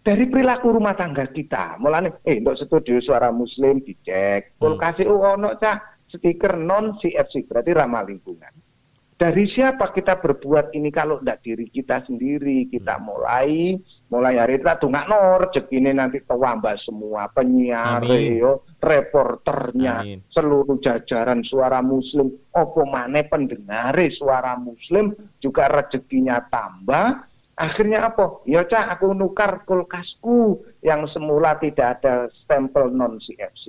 dari 0.00 0.24
perilaku 0.32 0.80
rumah 0.80 0.96
tangga 0.96 1.28
kita. 1.28 1.76
Mulane 1.76 2.24
eh 2.24 2.40
untuk 2.40 2.56
studio 2.56 2.98
suara 3.04 3.28
muslim 3.28 3.84
dicek, 3.84 4.56
kulkas 4.56 4.96
hmm. 5.04 5.12
ono 5.12 5.48
cah 5.60 5.76
stiker 6.08 6.56
non 6.56 6.96
CFC 6.96 7.44
berarti 7.44 7.70
ramah 7.76 8.04
lingkungan. 8.08 8.52
Dari 9.20 9.44
siapa 9.44 9.92
kita 9.92 10.16
berbuat 10.16 10.72
ini 10.72 10.88
kalau 10.88 11.20
tidak 11.20 11.44
diri 11.44 11.68
kita 11.68 12.00
sendiri? 12.08 12.72
Kita 12.72 12.96
hmm. 12.96 13.04
mulai 13.04 13.76
mulai 14.10 14.42
hari 14.42 14.58
tungak 14.58 15.06
nor 15.06 15.54
ini 15.70 15.94
nanti 15.94 16.18
tewambah 16.26 16.74
semua 16.82 17.30
penyiar, 17.30 18.02
yo, 18.10 18.66
reporternya, 18.82 20.02
Amin. 20.02 20.18
seluruh 20.34 20.82
jajaran 20.82 21.46
suara 21.46 21.78
muslim, 21.78 22.26
opo 22.50 22.82
mana 22.84 23.22
pendengar 23.22 23.94
suara 24.10 24.58
muslim 24.58 25.14
juga 25.38 25.70
rezekinya 25.70 26.42
tambah 26.50 27.30
Akhirnya 27.60 28.08
apa? 28.08 28.40
Ya 28.48 28.64
cak 28.64 28.96
aku 28.96 29.12
nukar 29.12 29.68
kulkasku 29.68 30.64
yang 30.80 31.04
semula 31.12 31.60
tidak 31.60 32.00
ada 32.00 32.32
stempel 32.32 32.88
non 32.88 33.20
CFC, 33.20 33.68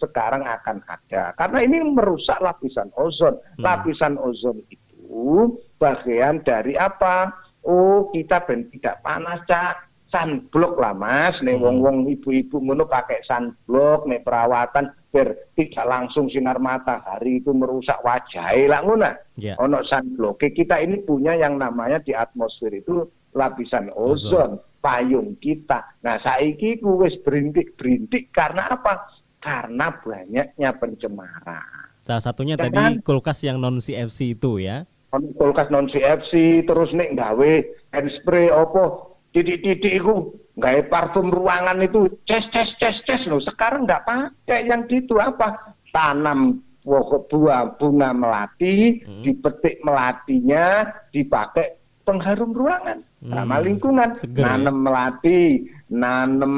sekarang 0.00 0.48
akan 0.48 0.80
ada. 0.88 1.36
Karena 1.36 1.60
ini 1.60 1.84
merusak 1.92 2.40
lapisan 2.40 2.88
ozon. 2.96 3.36
Hmm. 3.36 3.60
Lapisan 3.60 4.16
ozon 4.16 4.64
itu 4.72 5.60
bagian 5.76 6.40
dari 6.40 6.72
apa? 6.80 7.28
Oh 7.68 8.08
kita 8.08 8.48
ben 8.48 8.72
tidak 8.72 9.04
panas 9.04 9.44
cak. 9.44 9.86
Sunblock 10.08 10.80
lah 10.80 10.96
mas, 10.96 11.36
nih 11.44 11.52
hmm. 11.52 11.64
wong 11.68 11.76
wong 11.84 11.96
ibu-ibu 12.08 12.64
ngono 12.64 12.88
pakai 12.88 13.20
sunblock, 13.28 14.08
nih 14.08 14.24
perawatan 14.24 14.88
biar 15.12 15.36
tidak 15.52 15.84
langsung 15.84 16.32
sinar 16.32 16.56
matahari 16.56 17.44
itu 17.44 17.52
merusak 17.52 18.00
wajah 18.00 18.56
lah 18.72 18.80
ngono. 18.80 19.12
Yeah. 19.36 19.60
Ono 19.60 19.84
sunblock. 19.84 20.40
Kita 20.40 20.80
ini 20.80 21.04
punya 21.04 21.36
yang 21.36 21.60
namanya 21.60 22.00
di 22.00 22.16
atmosfer 22.16 22.72
itu 22.72 23.04
lapisan 23.36 23.92
ozon, 23.92 24.56
payung 24.80 25.36
kita. 25.44 26.00
Nah, 26.00 26.16
saiki 26.24 26.80
ku 26.80 27.04
wis 27.04 27.12
berintik-berintik 27.20 28.32
karena 28.32 28.72
apa? 28.72 29.12
Karena 29.44 29.92
banyaknya 29.92 30.70
pencemaran. 30.80 31.92
Salah 32.08 32.24
satunya 32.24 32.56
ya 32.56 32.64
tadi 32.64 32.80
kan? 32.80 32.92
kulkas 33.04 33.44
yang 33.44 33.60
non 33.60 33.84
CFC 33.84 34.32
itu 34.32 34.56
ya. 34.56 34.88
Kulkas 35.08 35.72
non 35.72 35.88
CFC 35.88 36.64
terus 36.68 36.92
nih 36.92 37.16
gawe 37.16 37.52
hand 37.96 38.08
spray 38.20 38.52
opo 38.52 39.16
titik-titik 39.32 40.04
itu 40.04 40.36
gawe 40.60 40.80
parfum 40.92 41.32
ruangan 41.32 41.80
itu 41.80 42.12
ces 42.28 42.44
ces 42.52 42.68
ces 42.76 42.96
ces 43.08 43.22
loh 43.24 43.40
sekarang 43.40 43.88
nggak 43.88 44.04
pakai 44.04 44.68
yang 44.68 44.84
gitu. 44.84 45.16
Apa? 45.16 45.76
Tanam 45.88 46.60
buah 46.84 47.76
bunga 47.76 48.10
melati 48.12 49.00
hmm. 49.04 49.24
dipetik 49.24 49.80
melatinya 49.80 50.92
dipakai 51.12 51.76
pengharum 52.04 52.52
ruangan. 52.52 53.04
Hmm. 53.18 53.32
ramah 53.34 53.60
lingkungan. 53.64 54.14
Seger, 54.14 54.44
ya? 54.44 54.56
nanem 54.56 54.76
melati 54.84 55.40
nanem 55.88 56.54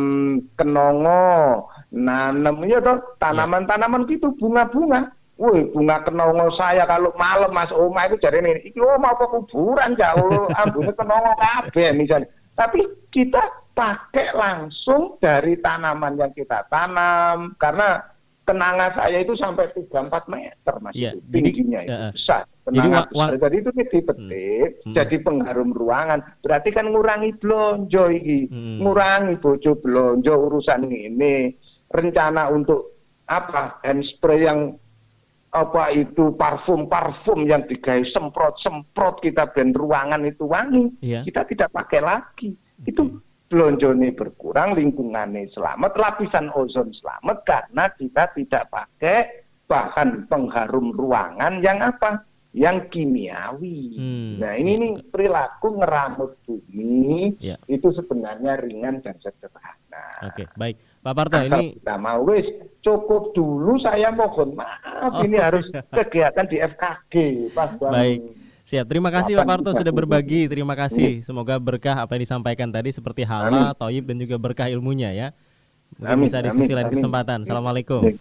kenongo 0.59 1.70
nanem 1.94 2.57
ya 2.66 2.79
toh 2.83 2.98
tanaman-tanaman 3.22 4.07
gitu 4.11 4.35
bunga-bunga 4.38 5.11
Woi 5.40 5.72
bunga 5.72 6.05
kenongo 6.05 6.53
saya 6.53 6.85
kalau 6.85 7.16
malam 7.16 7.48
mas 7.57 7.72
Oma 7.72 8.05
itu 8.05 8.20
jadi 8.20 8.44
ini, 8.44 8.61
iki 8.61 8.76
oh 8.76 9.00
mau 9.00 9.16
kuburan 9.16 9.96
jauh, 9.96 10.44
ambune 10.61 10.92
kenongo 10.92 11.33
kabe 11.40 11.96
misalnya. 11.96 12.29
Tapi 12.53 12.85
kita 13.09 13.40
pakai 13.72 14.37
langsung 14.37 15.16
dari 15.16 15.57
tanaman 15.64 16.20
yang 16.20 16.37
kita 16.37 16.68
tanam 16.68 17.57
karena 17.57 18.05
kenanga 18.44 18.92
saya 18.98 19.22
itu 19.22 19.33
sampai 19.38 19.72
3-4 19.72 20.29
meter 20.29 20.74
mas. 20.85 20.92
Ya, 20.92 21.16
tingginya 21.33 21.81
jadi, 21.81 21.88
itu 21.88 21.96
uh, 21.96 22.12
besar. 22.12 22.42
Kenanga 22.66 23.00
jadi, 23.09 23.37
jadi 23.40 23.57
itu 23.57 23.70
dipetik 23.72 24.11
hmm, 24.12 24.85
hmm. 24.85 24.94
jadi 24.98 25.16
pengharum 25.24 25.70
ruangan. 25.72 26.20
Berarti 26.44 26.68
kan 26.74 26.92
ngurangi 26.92 27.31
blonjo 27.40 28.05
ini 28.12 28.44
hmm. 28.50 28.76
ngurangi 28.85 29.35
bojo 29.40 29.72
blonjo 29.79 30.35
urusan 30.37 30.85
ini. 30.85 31.55
Rencana 31.90 32.53
untuk 32.53 33.00
apa? 33.24 33.81
Hand 33.83 34.05
spray 34.05 34.46
yang 34.46 34.79
apa 35.50 35.90
itu 35.90 36.30
parfum 36.38 36.86
parfum 36.86 37.42
yang 37.42 37.66
digawe 37.66 38.02
semprot 38.06 38.54
semprot 38.62 39.18
kita 39.18 39.50
ben 39.50 39.74
ruangan 39.74 40.22
itu 40.22 40.46
wangi 40.46 40.94
yeah. 41.02 41.26
kita 41.26 41.42
tidak 41.50 41.74
pakai 41.74 42.00
lagi 42.00 42.54
okay. 42.54 42.94
itu 42.94 43.02
ini 43.50 44.14
berkurang, 44.14 44.78
lingkungannya 44.78 45.50
selamat, 45.50 45.98
lapisan 45.98 46.54
ozon 46.54 46.94
selamat 46.94 47.42
karena 47.42 47.84
kita 47.98 48.30
tidak 48.38 48.70
pakai 48.70 49.18
bahan 49.66 50.30
pengharum 50.30 50.94
ruangan 50.94 51.58
yang 51.58 51.82
apa? 51.82 52.22
Yang 52.50 52.94
kimiawi. 52.94 53.94
Hmm, 53.94 54.30
nah 54.42 54.54
ini 54.58 54.74
ya. 54.74 54.82
nih 54.82 54.92
perilaku 55.06 55.82
ngeramut 55.82 56.34
bumi 56.46 57.38
ya. 57.38 57.54
itu 57.70 57.94
sebenarnya 57.94 58.58
ringan 58.58 59.02
dan 59.02 59.14
sederhana. 59.22 60.06
Oke, 60.26 60.50
baik. 60.58 60.78
Pak 61.00 61.14
Parto 61.16 61.40
ini 61.40 61.80
kita 61.80 61.96
mau 61.96 62.20
wis 62.28 62.44
cukup 62.84 63.32
dulu 63.32 63.80
saya 63.80 64.12
mohon 64.12 64.52
maaf 64.52 65.16
oh. 65.16 65.24
ini 65.24 65.40
harus 65.40 65.64
kegiatan 65.88 66.44
di 66.44 66.60
FKG 66.60 67.14
Pak 67.56 67.80
Baik. 67.80 68.20
Siap, 68.68 68.86
terima 68.86 69.10
kasih 69.10 69.34
Pak 69.34 69.48
Parto 69.48 69.74
sudah 69.74 69.90
berbagi. 69.90 70.46
Terima 70.46 70.78
kasih. 70.78 71.26
Semoga 71.26 71.58
berkah 71.58 72.06
apa 72.06 72.14
yang 72.14 72.22
disampaikan 72.22 72.70
tadi 72.70 72.94
seperti 72.94 73.26
halal, 73.26 73.74
toyib 73.74 74.06
dan 74.06 74.20
juga 74.22 74.38
berkah 74.38 74.70
ilmunya 74.70 75.10
ya. 75.10 75.28
Mungkin 75.98 76.14
amin, 76.14 76.24
bisa 76.30 76.38
diskusi 76.38 76.70
lain 76.70 76.86
kesempatan. 76.86 77.42
Assalamualaikum. 77.42 78.14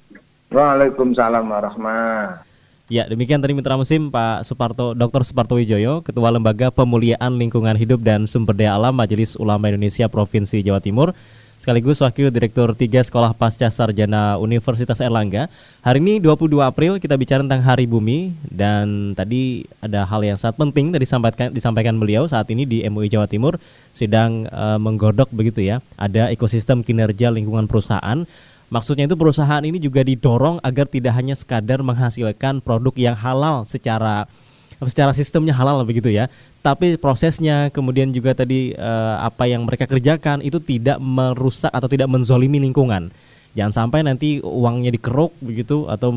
Waalaikumsalam 0.49 1.45
warahmatullahi 1.45 2.49
Ya, 2.89 3.05
demikian 3.05 3.37
tadi 3.37 3.53
Mitra 3.53 3.77
Musim 3.77 4.09
Pak 4.09 4.41
Suparto, 4.49 4.97
Dr. 4.97 5.21
Suparto 5.21 5.61
Wijoyo, 5.61 6.01
Ketua 6.01 6.33
Lembaga 6.33 6.73
Pemuliaan 6.73 7.37
Lingkungan 7.37 7.77
Hidup 7.77 8.01
dan 8.01 8.25
Sumber 8.25 8.57
Daya 8.57 8.73
Alam 8.73 8.97
Majelis 8.97 9.37
Ulama 9.37 9.69
Indonesia 9.69 10.09
Provinsi 10.09 10.65
Jawa 10.65 10.81
Timur 10.81 11.13
sekaligus 11.59 11.99
Wakil 11.99 12.31
Direktur 12.31 12.71
3 12.71 13.11
Sekolah 13.11 13.35
Pasca 13.35 13.67
Sarjana 13.67 14.39
Universitas 14.39 15.03
Erlangga. 15.03 15.51
Hari 15.83 15.99
ini 15.99 16.23
22 16.23 16.55
April 16.63 16.95
kita 17.03 17.19
bicara 17.19 17.43
tentang 17.43 17.59
Hari 17.59 17.83
Bumi 17.83 18.31
dan 18.47 19.11
tadi 19.11 19.67
ada 19.83 20.07
hal 20.07 20.23
yang 20.23 20.39
sangat 20.39 20.55
penting 20.55 20.95
tadi 20.95 21.03
disampaikan 21.03 21.51
disampaikan 21.51 21.99
beliau 21.99 22.23
saat 22.31 22.47
ini 22.47 22.63
di 22.63 22.87
MUI 22.87 23.11
Jawa 23.11 23.27
Timur 23.27 23.59
sedang 23.91 24.47
uh, 24.47 24.79
menggodok 24.79 25.35
begitu 25.35 25.59
ya. 25.59 25.83
Ada 25.99 26.31
ekosistem 26.31 26.79
kinerja 26.79 27.27
lingkungan 27.27 27.67
perusahaan. 27.67 28.23
Maksudnya 28.71 29.11
itu 29.11 29.19
perusahaan 29.19 29.59
ini 29.59 29.83
juga 29.83 29.99
didorong 29.99 30.63
agar 30.63 30.87
tidak 30.87 31.11
hanya 31.19 31.35
sekadar 31.35 31.83
menghasilkan 31.83 32.63
produk 32.63 32.95
yang 32.95 33.19
halal 33.19 33.67
secara 33.67 34.31
secara 34.87 35.11
sistemnya 35.11 35.51
halal 35.51 35.83
begitu 35.83 36.07
ya, 36.07 36.31
tapi 36.59 36.99
prosesnya 36.99 37.71
kemudian 37.71 38.11
juga 38.11 38.35
tadi 38.35 38.75
uh, 38.75 39.23
apa 39.23 39.47
yang 39.47 39.63
mereka 39.63 39.87
kerjakan 39.87 40.43
itu 40.43 40.59
tidak 40.59 40.99
merusak 40.99 41.71
atau 41.71 41.87
tidak 41.87 42.11
menzolimi 42.11 42.59
lingkungan. 42.59 43.11
Jangan 43.57 43.73
sampai 43.73 44.05
nanti 44.05 44.37
uangnya 44.45 44.93
dikeruk 44.93 45.33
begitu 45.41 45.89
atau 45.89 46.13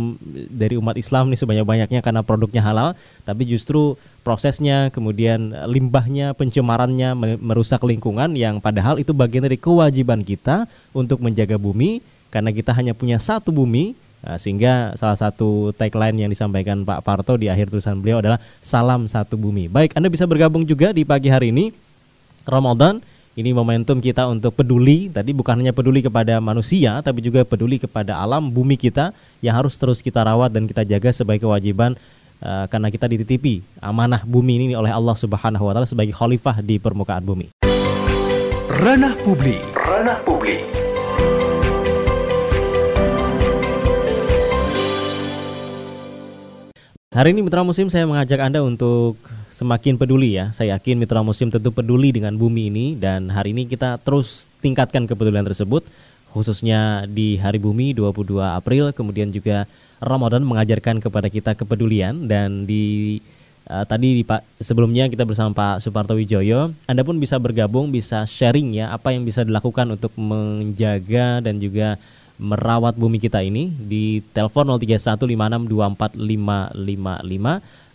dari 0.53 0.77
umat 0.77 1.01
Islam 1.01 1.33
nih 1.33 1.41
sebanyak-banyaknya 1.41 2.05
karena 2.05 2.21
produknya 2.21 2.61
halal, 2.61 2.93
tapi 3.25 3.49
justru 3.49 3.97
prosesnya 4.21 4.93
kemudian 4.93 5.57
limbahnya, 5.65 6.37
pencemarannya 6.37 7.17
merusak 7.41 7.81
lingkungan 7.89 8.37
yang 8.37 8.61
padahal 8.61 9.01
itu 9.01 9.17
bagian 9.17 9.49
dari 9.49 9.57
kewajiban 9.57 10.21
kita 10.29 10.69
untuk 10.93 11.25
menjaga 11.25 11.57
bumi 11.57 12.05
karena 12.29 12.53
kita 12.53 12.77
hanya 12.77 12.93
punya 12.93 13.17
satu 13.17 13.49
bumi 13.49 13.97
sehingga 14.39 14.95
salah 14.95 15.19
satu 15.19 15.75
tagline 15.75 16.27
yang 16.27 16.31
disampaikan 16.31 16.87
Pak 16.87 17.03
Parto 17.03 17.35
di 17.35 17.51
akhir 17.51 17.75
tulisan 17.75 17.99
beliau 17.99 18.23
adalah 18.23 18.39
salam 18.63 19.11
satu 19.11 19.35
bumi. 19.35 19.67
Baik, 19.67 19.99
Anda 19.99 20.07
bisa 20.07 20.27
bergabung 20.31 20.63
juga 20.63 20.95
di 20.95 21.03
pagi 21.03 21.27
hari 21.27 21.51
ini 21.51 21.75
Ramadan 22.47 23.03
Ini 23.33 23.57
momentum 23.57 23.97
kita 23.97 24.29
untuk 24.29 24.53
peduli, 24.53 25.09
tadi 25.09 25.33
bukan 25.33 25.57
hanya 25.57 25.73
peduli 25.73 26.05
kepada 26.05 26.37
manusia, 26.37 27.01
tapi 27.01 27.25
juga 27.25 27.49
peduli 27.49 27.81
kepada 27.81 28.21
alam 28.21 28.45
bumi 28.45 28.77
kita 28.77 29.17
yang 29.41 29.57
harus 29.57 29.81
terus 29.81 30.05
kita 30.05 30.21
rawat 30.21 30.53
dan 30.53 30.69
kita 30.69 30.85
jaga 30.85 31.17
sebagai 31.17 31.49
kewajiban 31.49 31.97
uh, 32.45 32.69
karena 32.69 32.93
kita 32.93 33.09
dititipi 33.09 33.65
amanah 33.81 34.21
bumi 34.29 34.61
ini 34.61 34.77
oleh 34.77 34.93
Allah 34.93 35.17
Subhanahu 35.17 35.65
wa 35.65 35.73
taala 35.73 35.89
sebagai 35.89 36.13
khalifah 36.13 36.61
di 36.61 36.77
permukaan 36.77 37.25
bumi. 37.25 37.49
Ranah 38.69 39.17
publik. 39.25 39.65
Ranah 39.81 40.21
publik. 40.29 40.82
Hari 47.13 47.37
ini 47.37 47.45
Mitra 47.45 47.61
Muslim 47.61 47.93
saya 47.93 48.09
mengajak 48.09 48.41
Anda 48.41 48.65
untuk 48.65 49.21
semakin 49.53 50.01
peduli 50.01 50.41
ya. 50.41 50.49
Saya 50.57 50.81
yakin 50.81 50.97
mitra 50.97 51.21
muslim 51.21 51.53
tentu 51.53 51.69
peduli 51.69 52.09
dengan 52.09 52.33
bumi 52.41 52.73
ini 52.73 52.87
dan 52.97 53.29
hari 53.29 53.53
ini 53.53 53.69
kita 53.69 54.01
terus 54.01 54.49
tingkatkan 54.65 55.05
kepedulian 55.05 55.45
tersebut 55.45 55.85
khususnya 56.33 57.05
di 57.05 57.37
Hari 57.37 57.61
Bumi 57.61 57.93
22 57.93 58.41
April. 58.41 58.97
Kemudian 58.97 59.29
juga 59.29 59.69
Ramadan 60.01 60.41
mengajarkan 60.41 61.05
kepada 61.05 61.29
kita 61.29 61.53
kepedulian. 61.53 62.33
Dan 62.33 62.65
di 62.65 63.21
uh, 63.69 63.85
tadi 63.85 64.17
di 64.17 64.25
Pak 64.25 64.65
sebelumnya 64.65 65.05
kita 65.13 65.29
bersama 65.29 65.53
Pak 65.53 65.85
Suparto 65.85 66.17
Wijoyo. 66.17 66.73
Anda 66.89 67.05
pun 67.05 67.21
bisa 67.21 67.37
bergabung 67.37 67.93
bisa 67.93 68.25
sharing 68.25 68.73
ya 68.73 68.89
apa 68.89 69.13
yang 69.13 69.29
bisa 69.29 69.45
dilakukan 69.45 70.01
untuk 70.01 70.17
menjaga 70.17 71.45
dan 71.45 71.61
juga 71.61 72.01
merawat 72.43 72.99
bumi 72.99 73.23
kita 73.23 73.47
ini 73.47 73.71
di 73.71 74.19
telepon 74.35 74.75
0315624555 74.83 76.75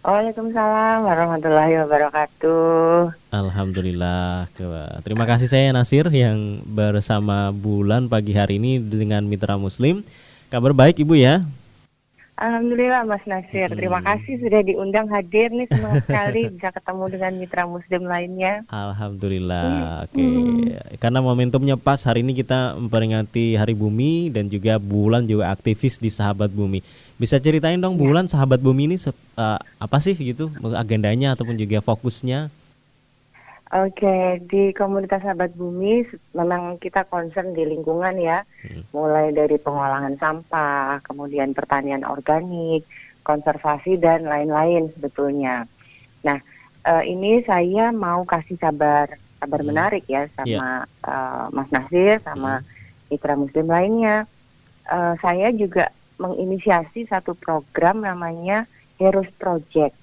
Waalaikumsalam 0.00 1.04
warahmatullahi 1.04 1.76
wabarakatuh. 1.84 3.12
Alhamdulillah. 3.36 4.48
Terima 5.04 5.28
kasih 5.28 5.46
saya 5.46 5.68
Nasir 5.76 6.08
yang 6.08 6.64
bersama 6.64 7.52
Bulan 7.52 8.08
pagi 8.08 8.32
hari 8.32 8.56
ini 8.56 8.80
dengan 8.80 9.28
Mitra 9.28 9.60
Muslim. 9.60 10.00
Kabar 10.48 10.72
baik 10.74 11.04
Ibu 11.04 11.20
ya? 11.20 11.44
Alhamdulillah 12.40 13.04
Mas 13.04 13.20
Nasir, 13.28 13.68
hmm. 13.68 13.76
terima 13.76 14.00
kasih 14.00 14.40
sudah 14.40 14.64
diundang 14.64 15.12
hadir 15.12 15.52
nih 15.52 15.68
senang 15.68 16.00
sekali 16.08 16.48
bisa 16.48 16.72
ketemu 16.72 17.04
dengan 17.12 17.32
mitra 17.36 17.68
muslim 17.68 18.08
lainnya. 18.08 18.64
Alhamdulillah, 18.72 19.68
hmm. 19.68 20.04
oke. 20.08 20.12
Okay. 20.16 20.24
Hmm. 20.24 20.96
Karena 20.96 21.20
momentumnya 21.20 21.76
pas 21.76 22.00
hari 22.00 22.24
ini 22.24 22.32
kita 22.32 22.80
memperingati 22.80 23.60
Hari 23.60 23.76
Bumi 23.76 24.32
dan 24.32 24.48
juga 24.48 24.80
Bulan 24.80 25.28
juga 25.28 25.52
aktivis 25.52 26.00
di 26.00 26.08
Sahabat 26.08 26.48
Bumi. 26.48 26.80
Bisa 27.20 27.36
ceritain 27.36 27.76
dong 27.76 28.00
ya. 28.00 28.08
Bulan 28.08 28.24
Sahabat 28.24 28.64
Bumi 28.64 28.88
ini 28.88 28.96
uh, 29.04 29.60
apa 29.60 30.00
sih 30.00 30.16
gitu 30.16 30.48
agendanya 30.72 31.36
ataupun 31.36 31.60
juga 31.60 31.84
fokusnya? 31.84 32.48
Oke, 33.70 34.42
di 34.50 34.74
komunitas 34.74 35.22
sahabat 35.22 35.54
bumi 35.54 36.02
memang 36.34 36.82
kita 36.82 37.06
concern 37.06 37.54
di 37.54 37.62
lingkungan 37.62 38.18
ya, 38.18 38.42
hmm. 38.66 38.90
mulai 38.90 39.30
dari 39.30 39.62
pengolahan 39.62 40.18
sampah, 40.18 40.98
kemudian 41.06 41.54
pertanian 41.54 42.02
organik, 42.02 42.82
konservasi 43.22 43.94
dan 43.94 44.26
lain-lain 44.26 44.90
sebetulnya. 44.98 45.70
Nah, 46.26 46.42
uh, 46.82 47.02
ini 47.06 47.46
saya 47.46 47.94
mau 47.94 48.26
kasih 48.26 48.58
kabar 48.58 49.14
kabar 49.38 49.60
hmm. 49.62 49.68
menarik 49.70 50.04
ya 50.10 50.26
sama 50.34 50.50
yeah. 50.50 50.82
Iya. 50.82 51.06
uh, 51.06 51.44
Mas 51.54 51.70
Nasir 51.70 52.18
sama 52.26 52.52
hmm. 52.58 52.66
mitra 53.06 53.34
muslim 53.38 53.66
lainnya. 53.70 54.16
Uh, 54.90 55.14
saya 55.22 55.54
juga 55.54 55.94
menginisiasi 56.18 57.06
satu 57.06 57.38
program 57.38 58.02
namanya 58.02 58.66
Heroes 58.98 59.30
Project. 59.38 59.99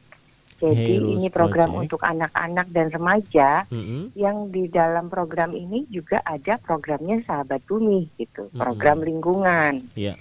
Jadi 0.57 0.97
Heroes 0.97 1.13
ini 1.21 1.27
program 1.29 1.69
Project. 1.69 1.81
untuk 1.85 2.01
anak-anak 2.01 2.67
dan 2.73 2.87
remaja 2.89 3.49
mm-hmm. 3.69 4.01
yang 4.17 4.49
di 4.49 4.65
dalam 4.73 5.05
program 5.05 5.53
ini 5.53 5.85
juga 5.93 6.17
ada 6.25 6.57
programnya 6.57 7.21
Sahabat 7.21 7.61
Bumi 7.69 8.09
gitu, 8.17 8.49
mm-hmm. 8.49 8.57
program 8.57 9.05
lingkungan. 9.05 9.85
Yeah. 9.93 10.17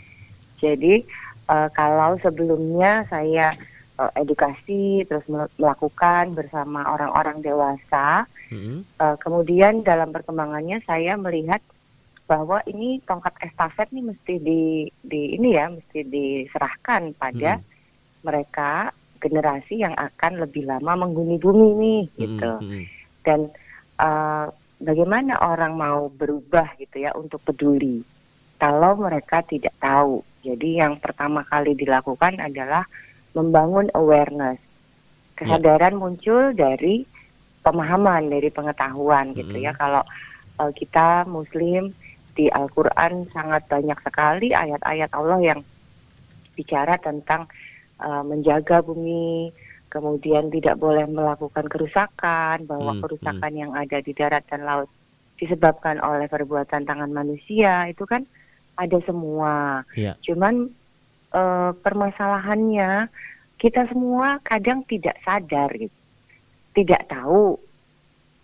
Jadi 0.60 1.08
uh, 1.48 1.72
kalau 1.72 2.20
sebelumnya 2.20 3.08
saya 3.08 3.56
uh, 3.96 4.12
edukasi 4.12 5.08
terus 5.08 5.24
melakukan 5.56 6.36
bersama 6.36 6.84
orang-orang 6.84 7.40
dewasa, 7.40 8.28
mm-hmm. 8.52 9.00
uh, 9.00 9.16
kemudian 9.16 9.80
dalam 9.80 10.12
perkembangannya 10.12 10.84
saya 10.84 11.16
melihat 11.16 11.64
bahwa 12.28 12.60
ini 12.68 13.00
tongkat 13.08 13.32
estafet 13.40 13.88
nih 13.88 14.04
mesti 14.12 14.34
di, 14.36 14.62
di 15.00 15.38
ini 15.38 15.56
ya 15.56 15.72
mesti 15.72 16.04
diserahkan 16.04 17.16
pada 17.16 17.56
mm-hmm. 17.56 18.20
mereka 18.20 18.92
generasi 19.18 19.82
yang 19.82 19.94
akan 19.96 20.42
lebih 20.44 20.68
lama 20.68 21.06
menghuni 21.06 21.36
bumi 21.40 21.68
nih 21.76 22.02
gitu. 22.26 22.52
Mm 22.60 22.66
-hmm. 22.66 22.82
Dan 23.26 23.40
uh, 24.00 24.46
bagaimana 24.80 25.40
orang 25.40 25.74
mau 25.76 26.12
berubah 26.12 26.76
gitu 26.76 27.02
ya 27.02 27.16
untuk 27.16 27.40
peduli 27.42 28.04
kalau 28.56 28.96
mereka 28.96 29.44
tidak 29.44 29.72
tahu. 29.80 30.24
Jadi 30.44 30.80
yang 30.80 30.96
pertama 31.02 31.44
kali 31.44 31.74
dilakukan 31.74 32.38
adalah 32.38 32.86
membangun 33.36 33.92
awareness. 33.92 34.60
Kesadaran 35.36 35.96
yeah. 35.96 36.00
muncul 36.00 36.42
dari 36.56 37.04
pemahaman, 37.60 38.32
dari 38.32 38.48
pengetahuan 38.48 39.36
gitu 39.36 39.52
mm 39.52 39.60
-hmm. 39.60 39.68
ya. 39.68 39.72
Kalau 39.76 40.02
uh, 40.62 40.72
kita 40.72 41.28
muslim 41.28 41.92
di 42.36 42.52
Al-Qur'an 42.52 43.28
sangat 43.32 43.64
banyak 43.68 43.96
sekali 44.04 44.52
ayat-ayat 44.52 45.10
Allah 45.16 45.40
yang 45.40 45.60
bicara 46.56 46.96
tentang 47.00 47.48
uh, 48.00 48.22
menjaga 48.26 48.82
bumi, 48.84 49.52
kemudian 49.88 50.52
tidak 50.52 50.76
boleh 50.80 51.04
melakukan 51.08 51.66
kerusakan, 51.70 52.66
bahwa 52.66 52.96
hmm, 52.96 53.02
kerusakan 53.02 53.52
hmm. 53.52 53.60
yang 53.60 53.72
ada 53.72 53.98
di 54.02 54.12
darat 54.12 54.44
dan 54.48 54.66
laut 54.66 54.90
disebabkan 55.36 56.00
oleh 56.00 56.26
perbuatan 56.32 56.88
tangan 56.88 57.12
manusia 57.12 57.84
itu 57.92 58.08
kan 58.08 58.24
ada 58.76 58.98
semua. 59.04 59.84
Yeah. 59.92 60.16
Cuman 60.24 60.72
uh, 61.32 61.76
permasalahannya 61.80 63.08
kita 63.56 63.88
semua 63.88 64.40
kadang 64.44 64.84
tidak 64.84 65.16
sadar, 65.24 65.72
gitu. 65.76 65.96
tidak 66.76 67.08
tahu 67.08 67.56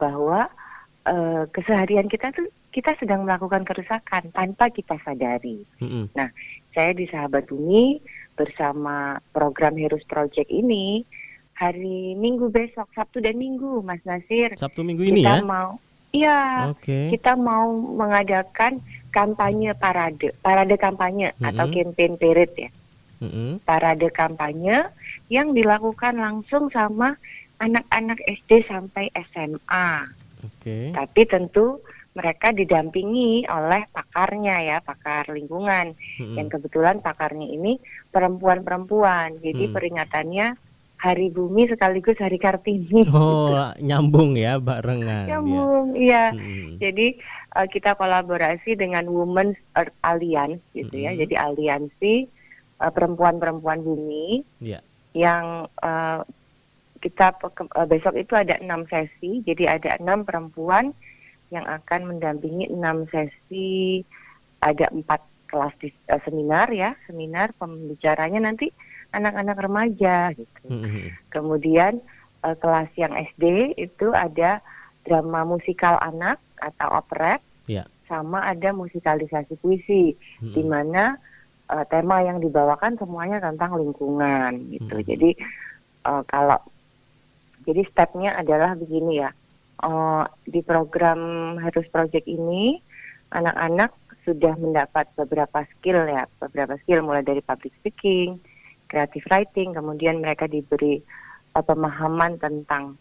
bahwa 0.00 0.48
uh, 1.04 1.44
keseharian 1.52 2.08
kita 2.08 2.32
tuh 2.32 2.48
kita 2.72 2.96
sedang 2.96 3.28
melakukan 3.28 3.68
kerusakan 3.68 4.32
tanpa 4.32 4.72
kita 4.72 4.96
sadari. 5.04 5.60
Mm 5.84 5.88
-hmm. 5.88 6.04
Nah, 6.16 6.32
saya 6.72 6.96
di 6.96 7.04
Sahabat 7.04 7.44
Bumi 7.52 8.00
bersama 8.34 9.20
program 9.30 9.76
Heroes 9.76 10.04
Project 10.08 10.48
ini 10.48 11.04
hari 11.56 12.18
Minggu 12.18 12.48
besok 12.48 12.88
Sabtu 12.96 13.22
dan 13.22 13.38
Minggu 13.38 13.84
Mas 13.84 14.02
Nasir. 14.02 14.56
Sabtu 14.58 14.82
Minggu 14.82 15.04
ini 15.06 15.22
kita 15.22 15.40
ya? 15.40 15.44
mau 15.44 15.78
Iya, 16.12 16.68
okay. 16.76 17.08
kita 17.08 17.32
mau 17.40 17.72
mengadakan 17.72 18.84
kampanye 19.08 19.72
parade, 19.72 20.36
parade 20.44 20.76
kampanye 20.76 21.32
mm 21.32 21.36
-hmm. 21.40 21.48
atau 21.48 21.66
campaign 21.72 22.12
parade 22.20 22.54
ya. 22.68 22.70
Mm 23.24 23.30
-hmm. 23.32 23.50
Parade 23.64 24.08
kampanye 24.12 24.76
yang 25.32 25.56
dilakukan 25.56 26.20
langsung 26.20 26.68
sama 26.68 27.16
anak-anak 27.64 28.20
SD 28.28 28.68
sampai 28.68 29.08
SMA. 29.32 30.04
Okay. 30.42 30.92
Tapi 30.92 31.20
tentu 31.24 31.80
mereka 32.12 32.52
didampingi 32.52 33.48
oleh 33.48 33.88
pakarnya 33.88 34.60
ya, 34.60 34.76
pakar 34.84 35.32
lingkungan. 35.32 35.96
Hmm. 36.20 36.36
Yang 36.36 36.58
kebetulan 36.60 37.00
pakarnya 37.00 37.48
ini 37.48 37.80
perempuan-perempuan. 38.12 39.40
Jadi 39.40 39.64
hmm. 39.68 39.74
peringatannya 39.74 40.46
Hari 41.02 41.34
Bumi 41.34 41.66
sekaligus 41.66 42.20
Hari 42.20 42.36
Kartini. 42.36 43.02
Oh, 43.10 43.56
gitu. 43.56 43.88
nyambung 43.88 44.36
ya 44.36 44.60
barengan. 44.60 45.26
Ya. 45.26 45.40
Nyambung, 45.40 45.86
iya. 45.96 46.12
Ya. 46.12 46.24
Hmm. 46.36 46.70
Jadi 46.78 47.06
uh, 47.56 47.66
kita 47.66 47.96
kolaborasi 47.96 48.76
dengan 48.76 49.08
Women's 49.08 49.58
Earth 49.72 49.96
Alliance 50.04 50.60
gitu 50.76 50.92
ya. 50.92 51.10
hmm. 51.10 51.18
ya. 51.18 51.20
Jadi 51.24 51.34
aliansi 51.34 52.14
uh, 52.84 52.92
perempuan-perempuan 52.92 53.80
bumi. 53.80 54.44
Yeah. 54.60 54.84
Yang 55.16 55.72
uh, 55.80 56.28
kita 57.00 57.40
uh, 57.40 57.88
besok 57.88 58.20
itu 58.20 58.36
ada 58.36 58.60
enam 58.60 58.84
sesi. 58.86 59.40
Jadi 59.42 59.64
ada 59.64 59.96
enam 59.96 60.28
perempuan 60.28 60.92
yang 61.52 61.68
akan 61.68 62.16
mendampingi 62.16 62.72
enam 62.72 63.04
sesi, 63.12 64.00
ada 64.64 64.88
empat 64.88 65.20
kelas 65.52 65.76
di, 65.84 65.92
uh, 66.08 66.16
seminar 66.24 66.72
ya, 66.72 66.96
seminar 67.04 67.52
pembicaranya 67.60 68.40
nanti 68.40 68.72
anak-anak 69.12 69.60
remaja 69.60 70.32
gitu. 70.32 70.64
Mm-hmm. 70.72 71.06
Kemudian 71.28 72.00
uh, 72.40 72.56
kelas 72.56 72.88
yang 72.96 73.12
SD 73.12 73.76
itu 73.76 74.08
ada 74.16 74.64
drama 75.04 75.44
musikal 75.44 76.00
anak 76.00 76.40
atau 76.56 76.88
operet, 76.96 77.44
yeah. 77.68 77.84
sama 78.08 78.40
ada 78.48 78.72
musikalisasi 78.72 79.60
puisi, 79.60 80.16
mm-hmm. 80.16 80.56
di 80.56 80.62
mana 80.64 81.20
uh, 81.68 81.84
tema 81.84 82.24
yang 82.24 82.40
dibawakan 82.40 82.96
semuanya 82.96 83.44
tentang 83.44 83.76
lingkungan 83.76 84.72
gitu. 84.72 84.96
Mm-hmm. 84.96 85.10
Jadi 85.12 85.30
uh, 86.08 86.24
kalau 86.24 86.56
jadi 87.68 87.84
stepnya 87.92 88.40
adalah 88.40 88.72
begini 88.72 89.20
ya 89.20 89.30
uh, 89.82 90.24
di 90.46 90.62
program 90.62 91.54
Harus 91.58 91.86
Project 91.90 92.26
ini 92.26 92.78
anak-anak 93.34 93.92
sudah 94.22 94.54
mendapat 94.54 95.10
beberapa 95.18 95.66
skill 95.76 96.06
ya, 96.06 96.30
beberapa 96.38 96.78
skill 96.86 97.02
mulai 97.02 97.26
dari 97.26 97.42
public 97.42 97.74
speaking, 97.82 98.38
creative 98.86 99.26
writing, 99.28 99.74
kemudian 99.74 100.22
mereka 100.22 100.46
diberi 100.46 101.02
uh, 101.58 101.64
pemahaman 101.64 102.38
tentang 102.38 102.94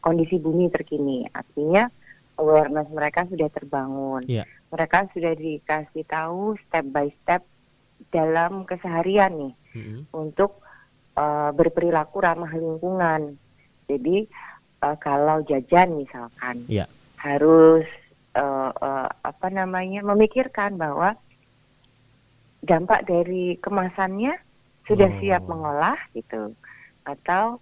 kondisi 0.00 0.38
bumi 0.38 0.70
terkini. 0.70 1.26
Artinya 1.34 1.90
awareness 2.38 2.88
mereka 2.94 3.26
sudah 3.26 3.50
terbangun. 3.52 4.24
Yeah. 4.30 4.46
Mereka 4.70 5.10
sudah 5.12 5.34
dikasih 5.34 6.06
tahu 6.06 6.54
step 6.68 6.86
by 6.94 7.10
step 7.20 7.42
dalam 8.14 8.64
keseharian 8.64 9.36
nih 9.36 9.54
mm 9.76 9.82
-hmm. 9.82 10.00
untuk 10.14 10.62
uh, 11.18 11.50
berperilaku 11.52 12.16
ramah 12.22 12.54
lingkungan. 12.54 13.36
Jadi 13.90 14.30
uh, 14.82 14.96
kalau 14.98 15.44
jajan 15.46 15.96
misalkan 15.96 16.64
yeah. 16.66 16.88
harus 17.20 17.86
uh, 18.36 18.72
uh, 18.74 19.08
apa 19.24 19.48
namanya 19.52 20.04
memikirkan 20.04 20.76
bahwa 20.80 21.16
dampak 22.60 23.08
dari 23.08 23.56
kemasannya 23.60 24.36
sudah 24.84 25.08
oh. 25.08 25.18
siap 25.22 25.42
mengolah 25.48 25.96
gitu 26.12 26.52
atau 27.06 27.60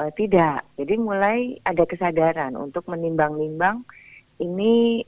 uh, 0.00 0.10
tidak. 0.16 0.64
Jadi 0.80 0.94
mulai 0.96 1.60
ada 1.66 1.84
kesadaran 1.84 2.56
untuk 2.56 2.88
menimbang-nimbang 2.88 3.84
ini 4.40 5.04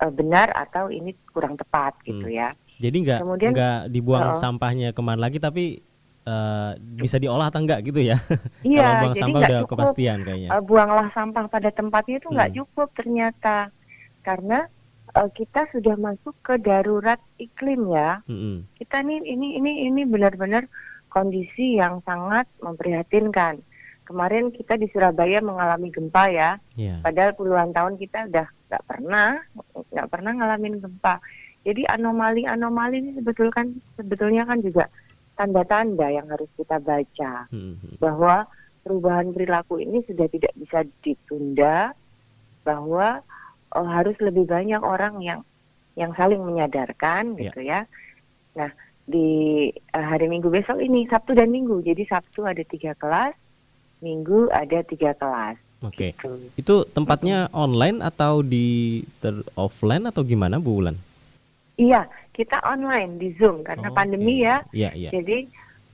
uh, 0.00 0.12
benar 0.12 0.52
atau 0.56 0.88
ini 0.88 1.12
kurang 1.32 1.60
tepat 1.60 1.96
gitu 2.06 2.28
hmm. 2.28 2.38
ya. 2.38 2.48
Jadi 2.80 2.96
nggak 3.06 3.20
nggak 3.52 3.80
dibuang 3.92 4.34
uh, 4.34 4.38
sampahnya 4.40 4.90
ke 4.96 5.00
mana 5.04 5.28
lagi 5.28 5.38
tapi 5.38 5.84
uh, 6.26 6.78
bisa 6.78 7.16
diolah 7.18 7.50
atau 7.50 7.62
enggak 7.62 7.82
gitu 7.86 8.00
ya? 8.02 8.16
Iya, 8.66 8.82
Kalau 8.82 8.94
buang 8.98 9.14
jadi 9.14 9.22
sampah 9.22 9.40
udah 9.40 9.60
cukup, 9.62 9.70
kepastian 9.70 10.18
kayaknya. 10.22 10.48
Uh, 10.54 10.62
buanglah 10.62 11.08
sampah 11.14 11.44
pada 11.50 11.70
tempatnya 11.74 12.16
itu 12.22 12.28
nggak 12.30 12.50
hmm. 12.50 12.58
cukup 12.62 12.88
ternyata 12.94 13.56
karena 14.22 14.58
uh, 15.18 15.30
kita 15.34 15.66
sudah 15.74 15.94
masuk 15.98 16.34
ke 16.46 16.54
darurat 16.62 17.18
iklim 17.42 17.90
ya. 17.90 18.22
Hmm. 18.26 18.64
Kita 18.78 19.02
nih 19.02 19.18
ini 19.26 19.58
ini 19.58 19.72
ini 19.90 20.02
benar-benar 20.06 20.66
kondisi 21.10 21.76
yang 21.76 22.00
sangat 22.06 22.48
memprihatinkan. 22.62 23.60
Kemarin 24.02 24.50
kita 24.50 24.74
di 24.74 24.90
Surabaya 24.90 25.38
mengalami 25.38 25.88
gempa 25.88 26.26
ya, 26.28 26.50
yeah. 26.74 26.98
padahal 27.00 27.38
puluhan 27.38 27.70
tahun 27.70 27.96
kita 27.96 28.28
udah 28.28 28.46
nggak 28.68 28.84
pernah 28.84 29.38
nggak 29.94 30.08
pernah 30.10 30.32
ngalamin 30.36 30.82
gempa. 30.82 31.22
Jadi 31.62 31.86
anomali-anomali 31.86 32.98
ini 32.98 33.10
sebetulnya 33.14 33.54
kan 33.54 33.66
sebetulnya 33.94 34.42
kan 34.42 34.58
juga 34.58 34.90
tanda-tanda 35.42 36.06
yang 36.06 36.30
harus 36.30 36.46
kita 36.54 36.78
baca 36.78 37.50
hmm. 37.50 37.98
bahwa 37.98 38.46
perubahan 38.86 39.34
perilaku 39.34 39.82
ini 39.82 40.06
sudah 40.06 40.30
tidak 40.30 40.54
bisa 40.54 40.86
ditunda, 41.02 41.90
bahwa 42.62 43.26
oh, 43.74 43.88
harus 43.90 44.14
lebih 44.22 44.46
banyak 44.46 44.78
orang 44.78 45.18
yang 45.18 45.40
yang 45.98 46.14
saling 46.14 46.38
menyadarkan 46.38 47.34
yeah. 47.34 47.42
gitu 47.50 47.60
ya. 47.66 47.80
Nah 48.54 48.70
di 49.02 49.66
uh, 49.98 50.06
hari 50.06 50.30
Minggu 50.30 50.46
besok 50.46 50.78
ini 50.78 51.10
Sabtu 51.10 51.34
dan 51.34 51.50
Minggu, 51.50 51.82
jadi 51.82 52.06
Sabtu 52.06 52.46
ada 52.46 52.62
tiga 52.62 52.94
kelas, 52.94 53.34
Minggu 53.98 54.46
ada 54.54 54.78
tiga 54.86 55.10
kelas. 55.18 55.58
Oke, 55.82 56.14
okay. 56.14 56.38
gitu. 56.54 56.54
itu 56.54 56.74
tempatnya 56.94 57.50
online 57.50 58.06
atau 58.06 58.46
di 58.46 59.02
ter 59.18 59.42
offline 59.58 60.06
atau 60.06 60.22
gimana 60.22 60.62
Bu 60.62 60.78
Wulan? 60.78 60.94
Iya, 61.74 62.06
kita 62.32 62.64
online 62.64 63.20
di 63.20 63.36
Zoom 63.36 63.60
karena 63.62 63.92
oh, 63.92 63.94
pandemi 63.94 64.40
okay. 64.40 64.48
ya. 64.48 64.56
Yeah, 64.72 64.92
yeah. 64.96 65.12
Jadi 65.12 65.38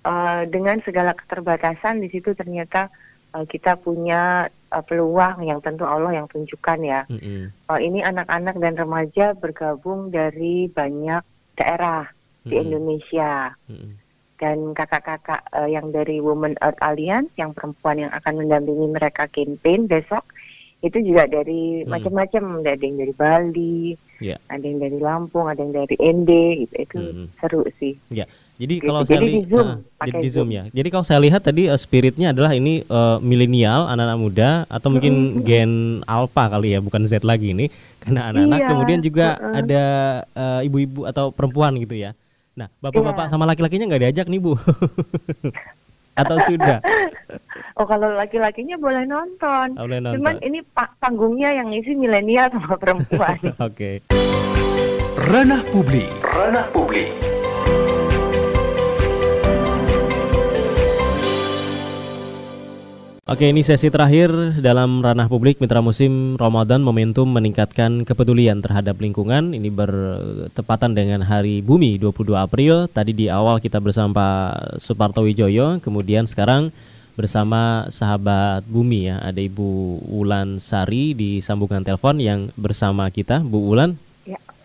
uh, 0.07 0.43
dengan 0.47 0.79
segala 0.87 1.13
keterbatasan 1.19 1.99
di 1.99 2.09
situ 2.09 2.33
ternyata 2.33 2.89
uh, 3.35 3.45
kita 3.45 3.75
punya 3.79 4.47
uh, 4.71 4.85
peluang 4.87 5.43
yang 5.45 5.59
tentu 5.59 5.85
Allah 5.85 6.15
yang 6.23 6.31
tunjukkan 6.31 6.79
ya. 6.87 7.01
Mm 7.11 7.19
-hmm. 7.19 7.45
uh, 7.69 7.81
ini 7.83 8.01
anak-anak 8.07 8.57
dan 8.63 8.75
remaja 8.79 9.27
bergabung 9.35 10.15
dari 10.15 10.71
banyak 10.71 11.23
daerah 11.59 12.07
mm 12.07 12.15
-hmm. 12.15 12.49
di 12.49 12.55
Indonesia. 12.55 13.33
Mm 13.67 13.77
-hmm. 13.77 13.93
Dan 14.39 14.59
kakak-kakak 14.71 15.43
uh, 15.51 15.67
yang 15.67 15.91
dari 15.91 16.23
Women 16.23 16.55
Earth 16.63 16.79
Alliance, 16.79 17.35
yang 17.35 17.51
perempuan 17.51 18.07
yang 18.07 18.15
akan 18.15 18.39
mendampingi 18.39 18.87
mereka 18.87 19.27
campaign 19.27 19.91
besok, 19.91 20.23
itu 20.79 20.99
juga 21.03 21.27
dari 21.27 21.83
hmm. 21.83 21.91
macam-macam. 21.91 22.43
Ada 22.63 22.85
yang 22.85 22.97
dari 23.03 23.15
Bali, 23.15 23.81
yeah. 24.23 24.39
ada 24.47 24.63
yang 24.63 24.79
dari 24.79 24.99
Lampung, 25.03 25.51
ada 25.51 25.59
yang 25.59 25.75
dari 25.75 25.97
ND. 25.99 26.31
Itu, 26.67 26.75
itu 26.79 26.99
hmm. 26.99 27.27
seru 27.43 27.63
sih. 27.79 27.99
Yeah. 28.15 28.31
Jadi 28.59 28.75
gitu. 28.83 28.91
kalau 28.91 29.01
jadi 29.07 29.23
saya 29.23 29.31
di 29.31 29.43
Zoom, 29.47 29.69
uh, 29.71 29.77
jadi 30.03 30.19
di 30.19 30.31
Zoom, 30.35 30.49
ya. 30.51 30.65
Jadi 30.75 30.89
kalau 30.91 31.05
saya 31.07 31.23
lihat 31.23 31.47
tadi 31.47 31.71
uh, 31.71 31.79
spiritnya 31.79 32.35
adalah 32.35 32.59
ini 32.59 32.83
uh, 32.91 33.23
milenial, 33.23 33.87
anak-anak 33.87 34.19
muda 34.19 34.51
atau 34.67 34.91
mungkin 34.91 35.47
gen 35.47 36.03
alpha 36.11 36.51
kali 36.51 36.75
ya, 36.75 36.83
bukan 36.83 37.07
Z 37.07 37.23
lagi 37.23 37.55
ini. 37.55 37.71
Karena 38.03 38.35
anak-anak 38.35 38.61
iya. 38.63 38.69
kemudian 38.71 39.01
juga 39.03 39.27
uh 39.39 39.43
-uh. 39.43 39.55
ada 39.63 39.83
ibu-ibu 40.67 41.07
uh, 41.07 41.11
atau 41.15 41.31
perempuan 41.31 41.79
gitu 41.79 41.95
ya. 41.95 42.19
Nah, 42.59 42.67
bapak-bapak 42.83 43.31
yeah. 43.31 43.31
sama 43.31 43.47
laki-lakinya 43.47 43.87
nggak 43.95 44.03
diajak 44.11 44.27
nih, 44.27 44.43
Bu. 44.43 44.59
atau 46.19 46.37
sudah? 46.43 46.83
Oh, 47.79 47.87
kalau 47.87 48.11
laki-lakinya 48.19 48.75
boleh 48.75 49.07
nonton. 49.07 49.79
Oh, 49.79 49.87
boleh 49.87 50.03
nonton. 50.03 50.19
Cuman 50.19 50.35
ini 50.43 50.59
panggungnya 50.75 51.55
yang 51.63 51.71
isi 51.71 51.95
milenial 51.95 52.51
sama 52.51 52.75
perempuan. 52.75 53.39
Oke. 53.47 53.55
okay. 53.63 53.95
Ranah 55.31 55.63
publik. 55.71 56.11
Ranah 56.27 56.67
publik. 56.75 57.38
Oke, 63.29 63.45
ini 63.45 63.61
sesi 63.61 63.93
terakhir 63.93 64.57
dalam 64.65 65.05
ranah 65.05 65.29
publik 65.29 65.61
Mitra 65.61 65.85
Musim 65.85 66.41
Ramadan 66.41 66.81
momentum 66.81 67.29
meningkatkan 67.29 68.09
kepedulian 68.09 68.65
terhadap 68.65 68.97
lingkungan. 68.97 69.53
Ini 69.53 69.69
bertepatan 69.69 70.97
dengan 70.97 71.21
Hari 71.21 71.61
Bumi 71.61 72.01
22 72.01 72.25
April. 72.33 72.89
Tadi 72.89 73.13
di 73.13 73.29
awal 73.29 73.61
kita 73.61 73.85
bersama 73.85 74.17
Pak 74.17 74.81
Suparto 74.81 75.29
Wijoyo, 75.29 75.77
kemudian 75.85 76.25
sekarang 76.25 76.73
bersama 77.21 77.85
sahabat 77.93 78.65
Bumi 78.65 79.13
ya. 79.13 79.21
Ada 79.21 79.45
Ibu 79.45 80.09
Wulan 80.09 80.57
Sari 80.57 81.13
di 81.13 81.45
sambungan 81.45 81.85
telepon 81.85 82.25
yang 82.25 82.49
bersama 82.57 83.13
kita. 83.13 83.45
Bu 83.45 83.61
Wulan. 83.61 84.08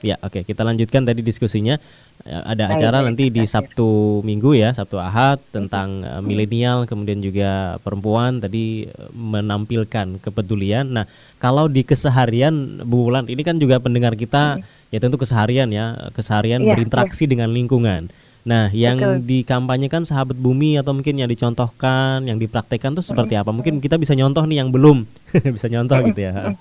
Ya. 0.04 0.20
Oke, 0.20 0.44
kita 0.44 0.68
lanjutkan 0.68 1.08
tadi 1.08 1.24
diskusinya. 1.24 1.80
Ya, 2.28 2.40
ada 2.44 2.70
baik, 2.70 2.78
acara 2.78 2.98
baik, 3.02 3.08
nanti 3.08 3.24
di 3.32 3.44
Sabtu 3.48 4.20
Minggu 4.22 4.54
ya, 4.54 4.76
Sabtu 4.76 5.00
Ahad 5.00 5.40
tentang 5.50 6.04
uh, 6.04 6.22
milenial 6.24 6.86
kemudian 6.86 7.20
juga 7.20 7.82
perempuan 7.82 8.38
tadi 8.44 8.86
uh, 8.86 9.10
menampilkan 9.16 10.20
kepedulian. 10.20 10.92
Nah, 10.92 11.08
kalau 11.40 11.72
di 11.72 11.82
keseharian 11.88 12.84
Bu 12.84 13.10
Wulan 13.10 13.32
ini 13.32 13.42
kan 13.42 13.58
juga 13.58 13.80
pendengar 13.80 14.14
kita 14.20 14.60
hmm. 14.60 14.94
ya 14.94 15.00
tentu 15.00 15.18
keseharian 15.18 15.72
ya, 15.72 16.12
keseharian 16.12 16.64
ya, 16.64 16.76
berinteraksi 16.76 17.24
ya. 17.26 17.32
dengan 17.34 17.50
lingkungan. 17.52 18.12
Nah, 18.44 18.68
yang 18.76 19.00
Betul. 19.00 19.16
dikampanyekan 19.24 20.04
sahabat 20.04 20.36
bumi 20.36 20.76
atau 20.76 20.92
mungkin 20.92 21.16
yang 21.16 21.32
dicontohkan, 21.32 22.28
yang 22.28 22.36
dipraktekkan 22.36 22.92
tuh 22.92 23.04
seperti 23.04 23.40
apa? 23.40 23.56
Mungkin 23.56 23.80
kita 23.80 23.96
bisa 23.96 24.12
nyontoh 24.20 24.44
nih 24.44 24.60
yang 24.60 24.70
belum 24.70 25.08
bisa 25.56 25.72
nyontoh 25.72 25.96
gitu 26.12 26.28
ya. 26.28 26.52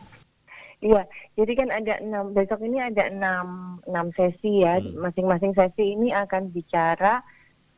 Iya, 0.83 1.07
jadi 1.39 1.53
kan 1.55 1.69
ada 1.71 1.95
enam 2.03 2.35
besok 2.35 2.59
ini 2.67 2.83
ada 2.83 3.07
enam 3.07 3.79
enam 3.87 4.11
sesi 4.19 4.67
ya. 4.67 4.83
Hmm. 4.83 4.99
Masing-masing 4.99 5.55
sesi 5.55 5.95
ini 5.95 6.11
akan 6.11 6.51
bicara 6.51 7.23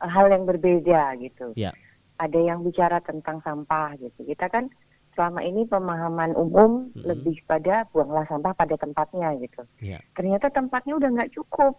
uh, 0.01 0.09
hal 0.09 0.33
yang 0.33 0.49
berbeda 0.49 1.13
gitu. 1.21 1.53
Ya. 1.53 1.69
Ada 2.17 2.41
yang 2.41 2.65
bicara 2.65 2.97
tentang 3.05 3.45
sampah 3.45 3.93
gitu. 4.01 4.25
Kita 4.25 4.49
kan 4.49 4.73
selama 5.13 5.45
ini 5.45 5.69
pemahaman 5.69 6.33
umum 6.33 6.89
hmm. 6.97 7.05
lebih 7.05 7.45
pada 7.45 7.85
buanglah 7.93 8.25
sampah 8.25 8.57
pada 8.57 8.73
tempatnya 8.73 9.37
gitu. 9.37 9.61
Ya. 9.85 10.01
Ternyata 10.17 10.49
tempatnya 10.49 10.97
udah 10.97 11.09
nggak 11.13 11.33
cukup 11.37 11.77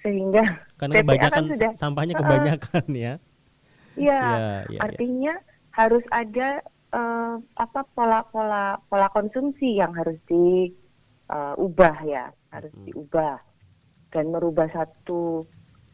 sehingga 0.00 0.40
karena 0.80 0.94
kebanyakan 1.04 1.32
kan 1.36 1.44
sudah, 1.52 1.72
sampahnya 1.76 2.14
kebanyakan 2.24 2.84
uh, 2.88 2.96
ya. 2.96 3.14
Iya, 3.96 4.20
ya, 4.24 4.52
ya, 4.72 4.80
artinya 4.84 5.34
ya. 5.36 5.44
harus 5.72 6.04
ada 6.12 6.60
uh, 6.96 7.34
apa 7.60 7.80
pola-pola 7.92 8.80
pola 8.88 9.08
konsumsi 9.12 9.76
yang 9.76 9.92
harus 9.92 10.16
diubah 10.24 11.96
uh, 12.00 12.08
ya 12.08 12.24
harus 12.50 12.72
hmm. 12.72 12.84
diubah 12.88 13.36
dan 14.10 14.32
merubah 14.32 14.66
satu 14.72 15.44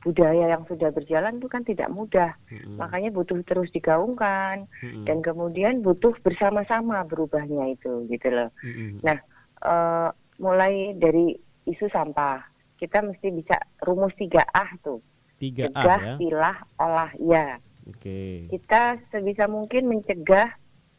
budaya 0.03 0.51
yang 0.51 0.67
sudah 0.67 0.91
berjalan 0.91 1.39
itu 1.39 1.47
kan 1.47 1.63
tidak 1.63 1.87
mudah 1.91 2.35
hmm. 2.51 2.79
makanya 2.79 3.11
butuh 3.15 3.39
terus 3.47 3.71
digaungkan 3.71 4.67
hmm. 4.83 5.07
dan 5.07 5.23
kemudian 5.23 5.83
butuh 5.83 6.15
bersama-sama 6.27 7.07
berubahnya 7.07 7.75
itu 7.75 8.07
gitu 8.11 8.29
loh 8.31 8.51
hmm. 8.63 8.99
nah 9.03 9.19
uh, 9.63 10.11
mulai 10.43 10.99
dari 10.99 11.39
isu 11.71 11.87
sampah 11.95 12.43
kita 12.83 12.99
mesti 12.99 13.31
bisa 13.31 13.63
rumus 13.87 14.11
tiga 14.19 14.43
ah 14.51 14.71
tuh 14.83 14.99
tiga 15.39 15.71
cegah 15.71 16.03
ya? 16.03 16.15
pilah 16.19 16.59
olah 16.83 17.11
ya 17.23 17.47
okay. 17.87 18.51
kita 18.51 18.99
sebisa 19.15 19.47
mungkin 19.47 19.87
mencegah 19.87 20.51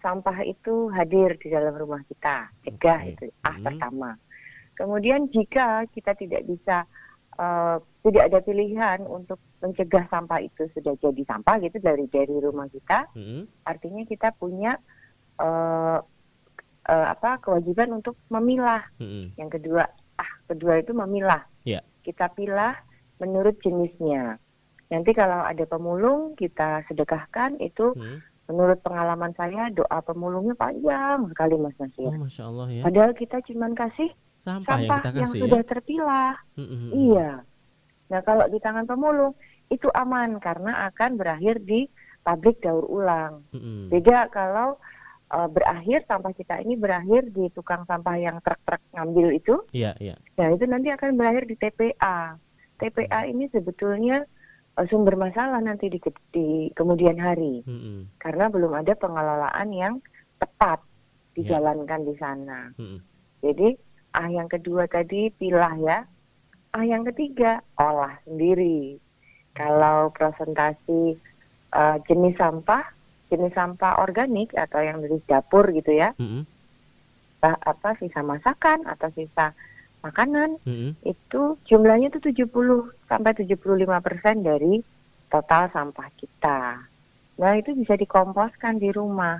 sampah 0.03 0.43
itu 0.43 0.91
hadir 0.91 1.39
di 1.39 1.47
dalam 1.47 1.73
rumah 1.79 2.03
kita. 2.05 2.51
Cegah 2.67 2.99
okay. 2.99 3.11
itu 3.15 3.25
ah 3.47 3.55
hmm. 3.55 3.63
pertama. 3.63 4.09
Kemudian 4.75 5.31
jika 5.31 5.87
kita 5.95 6.11
tidak 6.19 6.43
bisa 6.43 6.83
uh, 7.39 7.79
tidak 8.03 8.23
ada 8.27 8.39
pilihan 8.43 8.99
untuk 9.07 9.39
mencegah 9.63 10.03
sampah 10.11 10.43
itu 10.43 10.67
sudah 10.75 10.93
jadi 10.99 11.23
sampah 11.23 11.55
gitu 11.63 11.79
dari 11.79 12.05
dari 12.11 12.35
rumah 12.43 12.67
kita, 12.67 13.07
hmm. 13.15 13.47
artinya 13.63 14.03
kita 14.03 14.35
punya 14.35 14.75
uh, 15.39 16.03
uh, 16.91 17.05
apa 17.07 17.39
kewajiban 17.39 17.95
untuk 17.95 18.19
memilah. 18.27 18.83
Hmm. 18.99 19.31
Yang 19.39 19.61
kedua, 19.61 19.87
ah 20.19 20.31
kedua 20.51 20.83
itu 20.83 20.91
memilah. 20.91 21.47
Yeah. 21.63 21.79
kita 22.03 22.27
pilah 22.35 22.75
menurut 23.23 23.55
jenisnya. 23.63 24.37
Nanti 24.91 25.15
kalau 25.15 25.41
ada 25.41 25.63
pemulung 25.65 26.35
kita 26.35 26.83
sedekahkan 26.91 27.57
itu 27.63 27.95
hmm. 27.95 28.19
Menurut 28.51 28.79
pengalaman 28.83 29.31
saya 29.39 29.71
doa 29.71 29.99
pemulungnya 30.03 30.55
panjang 30.59 31.31
sekali 31.31 31.55
Mas 31.55 31.75
Nasir. 31.79 32.11
Oh, 32.11 32.19
Masya 32.19 32.43
Allah 32.43 32.67
ya. 32.69 32.81
Padahal 32.83 33.11
kita 33.15 33.37
cuma 33.47 33.71
kasih 33.71 34.09
sampah, 34.43 34.83
sampah 34.83 35.01
yang, 35.15 35.15
yang 35.23 35.31
sudah 35.31 35.61
ya? 35.63 35.67
terpilah. 35.67 36.33
Hmm, 36.59 36.67
hmm, 36.67 36.89
iya. 36.91 37.31
Nah 38.11 38.19
kalau 38.27 38.45
di 38.51 38.59
tangan 38.59 38.83
pemulung 38.83 39.33
itu 39.71 39.87
aman 39.95 40.37
karena 40.43 40.91
akan 40.91 41.15
berakhir 41.15 41.63
di 41.63 41.87
pabrik 42.23 42.59
daur 42.59 42.83
ulang. 42.83 43.47
Hmm. 43.55 43.87
Beda 43.87 44.27
kalau 44.27 44.75
uh, 45.31 45.49
berakhir 45.49 46.03
sampah 46.05 46.35
kita 46.35 46.59
ini 46.61 46.75
berakhir 46.75 47.31
di 47.31 47.47
tukang 47.51 47.87
sampah 47.89 48.15
yang 48.19 48.37
truk-truk 48.43 48.79
ngambil 48.93 49.27
itu. 49.33 49.55
Iya, 49.71 49.97
iya. 49.97 50.15
Nah, 50.37 50.53
itu 50.53 50.67
nanti 50.69 50.93
akan 50.93 51.17
berakhir 51.17 51.49
di 51.49 51.55
TPA. 51.55 52.37
TPA 52.77 53.19
ini 53.27 53.47
sebetulnya 53.49 54.27
uh, 54.77 54.85
sumber 54.89 55.15
masalah 55.17 55.61
nanti 55.61 55.89
di, 55.89 55.99
di 56.33 56.69
kemudian 56.73 57.17
hari 57.17 57.61
mm-hmm. 57.65 58.17
karena 58.17 58.49
belum 58.49 58.73
ada 58.73 58.93
pengelolaan 58.97 59.69
yang 59.73 59.93
tepat 60.41 60.81
dijalankan 61.37 62.01
yeah. 62.03 62.07
di 62.09 62.13
sana. 62.17 62.59
Mm-hmm. 62.77 62.99
Jadi 63.43 63.69
ah 64.13 64.29
yang 64.29 64.47
kedua 64.49 64.85
tadi 64.85 65.33
pilah 65.33 65.75
ya, 65.81 65.99
ah 66.73 66.85
yang 66.85 67.05
ketiga 67.09 67.61
olah 67.77 68.17
sendiri. 68.25 68.97
Kalau 69.53 70.09
presentasi 70.09 71.13
uh, 71.77 71.97
jenis 72.09 72.33
sampah, 72.41 72.81
jenis 73.29 73.53
sampah 73.53 74.01
organik 74.01 74.49
atau 74.57 74.81
yang 74.81 74.97
dari 74.97 75.21
dapur 75.29 75.69
gitu 75.69 75.93
ya, 75.93 76.17
mm-hmm. 76.17 76.43
apa 77.45 77.93
sisa 78.01 78.25
masakan 78.25 78.89
atau 78.89 79.13
sisa 79.13 79.53
makanan 80.03 80.59
mm-hmm. 80.67 80.91
itu 81.07 81.41
jumlahnya 81.65 82.11
itu 82.11 82.19
70 82.19 82.51
sampai 83.07 83.31
75 83.39 83.63
persen 84.03 84.35
dari 84.43 84.83
total 85.31 85.71
sampah 85.71 86.09
kita. 86.19 86.59
Nah 87.39 87.51
itu 87.57 87.73
bisa 87.73 87.97
dikomposkan 87.97 88.77
di 88.77 88.91
rumah, 88.93 89.39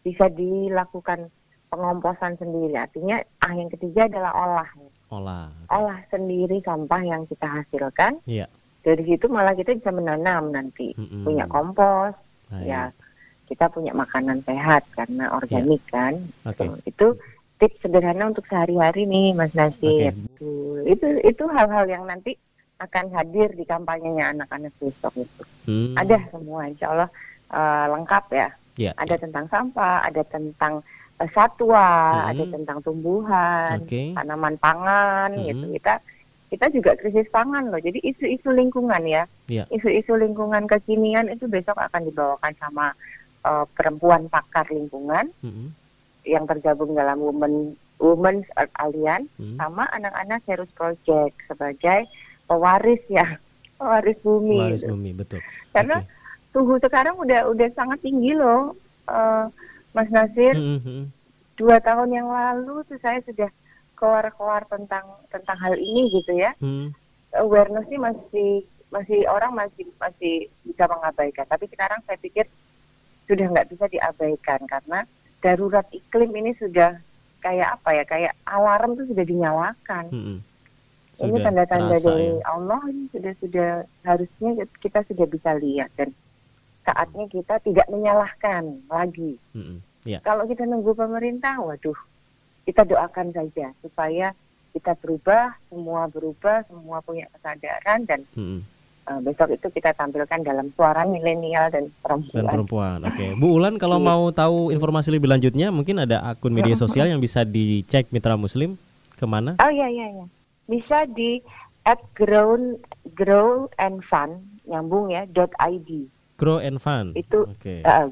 bisa 0.00 0.30
dilakukan 0.30 1.28
pengomposan 1.68 2.38
sendiri. 2.38 2.78
Artinya 2.78 3.20
ah 3.42 3.52
yang 3.52 3.68
ketiga 3.68 4.06
adalah 4.06 4.32
olah. 4.32 4.70
Olah. 5.10 5.46
Okay. 5.50 5.76
Olah 5.76 6.00
sendiri 6.08 6.56
sampah 6.62 7.02
yang 7.02 7.22
kita 7.26 7.46
hasilkan. 7.50 8.22
Iya. 8.24 8.46
Dari 8.80 9.02
situ 9.04 9.28
malah 9.28 9.52
kita 9.52 9.76
bisa 9.76 9.92
menanam 9.92 10.56
nanti, 10.56 10.96
mm-hmm. 10.96 11.26
punya 11.26 11.44
kompos, 11.50 12.16
Baik. 12.48 12.64
ya 12.64 12.82
kita 13.44 13.66
punya 13.66 13.92
makanan 13.92 14.40
sehat 14.46 14.86
karena 14.94 15.28
organik 15.34 15.82
yeah. 15.90 15.92
kan. 15.92 16.14
Okay. 16.48 16.70
Itu 16.86 17.18
tips 17.60 17.84
sederhana 17.84 18.32
untuk 18.32 18.48
sehari-hari 18.48 19.04
nih 19.04 19.36
Mas 19.36 19.52
Nasir. 19.52 20.16
Okay. 20.16 20.88
Itu 20.88 21.06
itu 21.20 21.44
hal-hal 21.52 21.84
yang 21.86 22.08
nanti 22.08 22.40
akan 22.80 23.12
hadir 23.12 23.52
di 23.52 23.68
kampanyenya 23.68 24.32
anak-anak 24.32 24.72
besok 24.80 25.12
itu. 25.20 25.42
Hmm. 25.68 25.92
Ada 25.92 26.16
semua 26.32 26.64
Insya 26.64 26.88
Allah 26.96 27.10
uh, 27.52 27.86
lengkap 27.92 28.24
ya. 28.32 28.48
Yeah, 28.80 28.96
ada 28.96 29.20
yeah. 29.20 29.22
tentang 29.28 29.46
sampah, 29.52 30.00
ada 30.08 30.24
tentang 30.24 30.80
uh, 31.20 31.28
satwa, 31.36 31.84
hmm. 32.16 32.30
ada 32.32 32.44
tentang 32.48 32.78
tumbuhan, 32.80 33.76
okay. 33.84 34.16
tanaman 34.16 34.56
pangan 34.56 35.36
hmm. 35.36 35.44
gitu. 35.52 35.64
Kita 35.76 35.94
kita 36.48 36.66
juga 36.72 36.96
krisis 36.96 37.28
pangan 37.28 37.68
loh. 37.68 37.78
Jadi 37.78 38.00
isu-isu 38.00 38.48
lingkungan 38.48 39.04
ya. 39.04 39.28
Yeah. 39.52 39.68
Isu-isu 39.68 40.16
lingkungan 40.16 40.64
kekinian 40.64 41.28
itu 41.28 41.44
besok 41.44 41.76
akan 41.76 42.08
dibawakan 42.08 42.56
sama 42.56 42.96
uh, 43.44 43.68
perempuan 43.76 44.32
pakar 44.32 44.64
lingkungan. 44.72 45.28
Hmm 45.44 45.76
yang 46.30 46.46
tergabung 46.46 46.94
dalam 46.94 47.18
Women 47.18 47.74
Women's 47.98 48.46
Earth 48.54 48.72
Alliance 48.78 49.28
hmm. 49.36 49.58
sama 49.58 49.84
anak-anak 49.90 50.40
Serus 50.46 50.70
Project 50.72 51.34
sebagai 51.50 52.06
pewaris 52.46 53.02
ya 53.10 53.26
pewaris 53.78 54.18
bumi. 54.22 54.58
Pewaris 54.62 54.84
bumi 54.86 55.10
betul. 55.12 55.40
Karena 55.74 55.98
okay. 56.00 56.08
suhu 56.54 56.78
sekarang 56.78 57.18
udah 57.18 57.50
udah 57.50 57.68
sangat 57.74 57.98
tinggi 58.00 58.32
loh, 58.38 58.78
uh, 59.10 59.50
Mas 59.92 60.08
Nasir. 60.08 60.54
Hmm, 60.54 60.78
hmm, 60.78 60.82
hmm. 60.86 61.04
Dua 61.58 61.76
tahun 61.84 62.08
yang 62.08 62.28
lalu 62.30 62.80
tuh 62.88 62.96
saya 63.04 63.20
sudah 63.26 63.52
keluar-keluar 63.92 64.64
tentang 64.64 65.04
tentang 65.28 65.58
hal 65.60 65.76
ini 65.76 66.08
gitu 66.08 66.32
ya. 66.38 66.56
Hmm. 66.56 66.96
Awareness 67.36 67.84
sih 67.92 68.00
masih 68.00 68.50
masih 68.90 69.20
orang 69.28 69.52
masih 69.54 69.84
masih 70.00 70.48
bisa 70.64 70.88
mengabaikan. 70.88 71.44
Tapi 71.44 71.68
sekarang 71.68 72.00
saya 72.08 72.16
pikir 72.16 72.48
sudah 73.30 73.46
nggak 73.46 73.68
bisa 73.70 73.86
diabaikan 73.86 74.60
karena 74.66 75.06
darurat 75.40 75.86
iklim 75.92 76.30
ini 76.36 76.52
sudah 76.56 77.00
kayak 77.40 77.80
apa 77.80 77.90
ya 77.96 78.04
kayak 78.04 78.32
alarm 78.44 78.96
tuh 78.96 79.06
sudah 79.08 79.24
dinyalakan. 79.24 80.06
Hmm. 80.12 80.38
ini 81.20 81.36
tanda-tanda 81.44 82.00
dari 82.00 82.40
ya. 82.40 82.48
Allah 82.48 82.80
ini 82.88 83.04
sudah 83.12 83.32
sudah 83.44 83.70
harusnya 84.08 84.50
kita 84.80 85.04
sudah 85.04 85.26
bisa 85.28 85.52
lihat 85.60 85.92
dan 85.92 86.16
saatnya 86.88 87.28
kita 87.28 87.60
tidak 87.60 87.86
menyalahkan 87.92 88.80
lagi. 88.88 89.36
Hmm. 89.52 89.84
Yeah. 90.08 90.24
Kalau 90.24 90.48
kita 90.48 90.64
nunggu 90.64 90.96
pemerintah, 90.96 91.60
waduh, 91.60 91.96
kita 92.64 92.88
doakan 92.88 93.36
saja 93.36 93.76
supaya 93.84 94.32
kita 94.72 94.96
berubah, 94.96 95.60
semua 95.68 96.08
berubah, 96.08 96.64
semua 96.64 97.04
punya 97.04 97.28
kesadaran 97.36 98.08
dan 98.08 98.24
hmm 98.32 98.79
uh, 99.10 99.20
besok 99.20 99.50
itu 99.50 99.66
kita 99.74 99.90
tampilkan 99.98 100.46
dalam 100.46 100.70
suara 100.78 101.02
milenial 101.02 101.66
dan 101.74 101.90
perempuan. 101.98 102.38
Dan 102.38 102.46
perempuan. 102.46 102.98
Oke, 103.02 103.14
okay. 103.18 103.30
Bu 103.34 103.58
Ulan 103.58 103.74
kalau 103.82 103.98
iya. 103.98 104.06
mau 104.06 104.22
tahu 104.30 104.70
informasi 104.70 105.10
lebih 105.10 105.26
lanjutnya, 105.26 105.74
mungkin 105.74 105.98
ada 105.98 106.22
akun 106.22 106.54
media 106.54 106.78
sosial 106.78 107.10
yang 107.10 107.18
bisa 107.18 107.42
dicek 107.42 108.06
Mitra 108.14 108.38
Muslim 108.38 108.78
ke 109.18 109.26
mana? 109.26 109.58
Oh 109.58 109.72
iya 109.74 109.90
iya 109.90 110.06
iya, 110.14 110.26
bisa 110.70 111.04
di 111.10 111.42
at 111.82 111.98
grow 112.14 112.54
grow 113.18 113.66
and 113.82 114.04
fun 114.06 114.38
nyambung 114.70 115.10
ya 115.10 115.26
dot 115.34 115.50
id. 115.58 116.06
Grow 116.38 116.62
and 116.62 116.78
fun. 116.78 117.12
Itu 117.18 117.50
okay. 117.58 117.82
uh, 117.84 118.08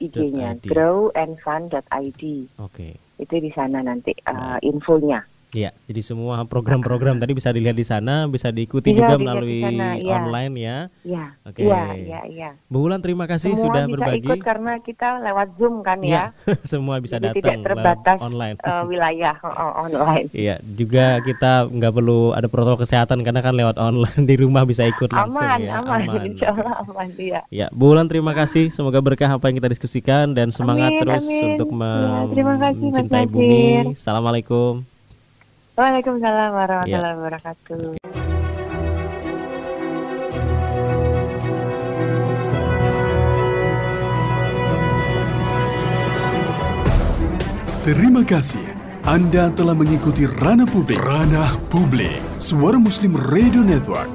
IG-nya 0.00 0.60
grow 0.64 1.12
and 1.12 1.36
fun 1.42 1.68
dot 1.68 1.84
id. 1.92 2.48
Oke. 2.62 2.72
Okay. 2.72 2.92
Itu 3.20 3.40
di 3.40 3.50
sana 3.52 3.80
nanti 3.82 4.12
uh, 4.28 4.60
infonya. 4.62 5.24
Iya, 5.54 5.70
jadi 5.86 6.02
semua 6.02 6.42
program-program 6.42 7.22
tadi 7.22 7.32
bisa 7.32 7.54
dilihat 7.54 7.78
di 7.78 7.86
sana, 7.86 8.26
bisa 8.26 8.50
diikuti 8.50 8.90
juga 8.90 9.14
melalui 9.14 9.62
ya. 10.02 10.18
online 10.18 10.54
ya. 10.58 10.76
Iya. 11.06 11.24
Oke. 11.46 11.60
Iya, 11.62 11.82
iya, 11.94 12.20
iya. 12.26 12.50
Bu 12.66 12.82
Wulan 12.82 12.98
terima 12.98 13.30
kasih 13.30 13.54
semua 13.54 13.62
sudah 13.70 13.82
bisa 13.86 13.94
berbagi. 13.94 14.26
ikut 14.26 14.42
karena 14.42 14.72
kita 14.82 15.22
lewat 15.22 15.48
Zoom 15.54 15.86
kan 15.86 16.02
ya. 16.02 16.34
ya. 16.34 16.54
semua 16.72 16.98
bisa 16.98 17.22
jadi 17.22 17.30
datang 17.30 17.38
tidak 17.38 17.56
terbatas 17.62 18.18
online. 18.18 18.56
Uh, 18.66 18.82
wilayah 18.90 19.34
uh, 19.40 19.72
online. 19.86 20.26
Iya, 20.34 20.58
juga 20.74 21.22
kita 21.22 21.70
nggak 21.70 21.92
perlu 21.94 22.34
ada 22.34 22.50
protokol 22.50 22.82
kesehatan 22.82 23.22
karena 23.22 23.40
kan 23.40 23.54
lewat 23.54 23.78
online 23.78 24.22
di 24.26 24.34
rumah 24.34 24.66
bisa 24.66 24.82
ikut 24.82 25.14
langsung 25.14 25.46
aman, 25.46 25.60
ya. 25.62 25.72
Aman, 25.78 26.00
aman. 26.10 26.22
Insyaallah 26.34 26.74
aman 26.82 27.08
ya. 27.16 27.40
Ya, 27.54 27.66
Bu 27.70 27.94
Wulan 27.94 28.10
terima 28.10 28.34
kasih. 28.34 28.74
Semoga 28.74 28.98
berkah 28.98 29.30
apa 29.30 29.46
yang 29.46 29.62
kita 29.62 29.70
diskusikan 29.70 30.34
dan 30.34 30.50
semangat 30.50 30.90
amin, 30.90 31.00
terus 31.06 31.24
amin. 31.24 31.42
untuk 31.54 31.70
ya, 31.70 32.74
mencintai 32.74 33.26
bumi. 33.30 33.94
Assalamualaikum. 33.94 34.95
Waalaikumsalam 35.76 36.50
warahmatullahi 36.56 37.12
ya. 37.12 37.18
wabarakatuh. 37.20 38.00
Terima 47.84 48.24
kasih. 48.24 48.66
Anda 49.06 49.52
telah 49.54 49.76
mengikuti 49.76 50.26
Ranah 50.26 50.66
Publik. 50.66 50.98
Ranah 50.98 51.54
Publik. 51.70 52.18
Suara 52.40 52.80
Muslim 52.80 53.14
Radio 53.30 53.62
Network. 53.62 54.10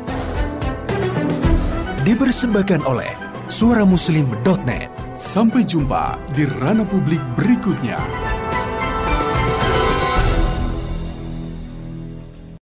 Dipersembahkan 2.04 2.84
oleh 2.90 3.14
suaramuslim.net. 3.48 4.90
Sampai 5.16 5.64
jumpa 5.64 6.18
di 6.34 6.44
Ranah 6.44 6.90
Publik 6.90 7.22
berikutnya. 7.40 8.02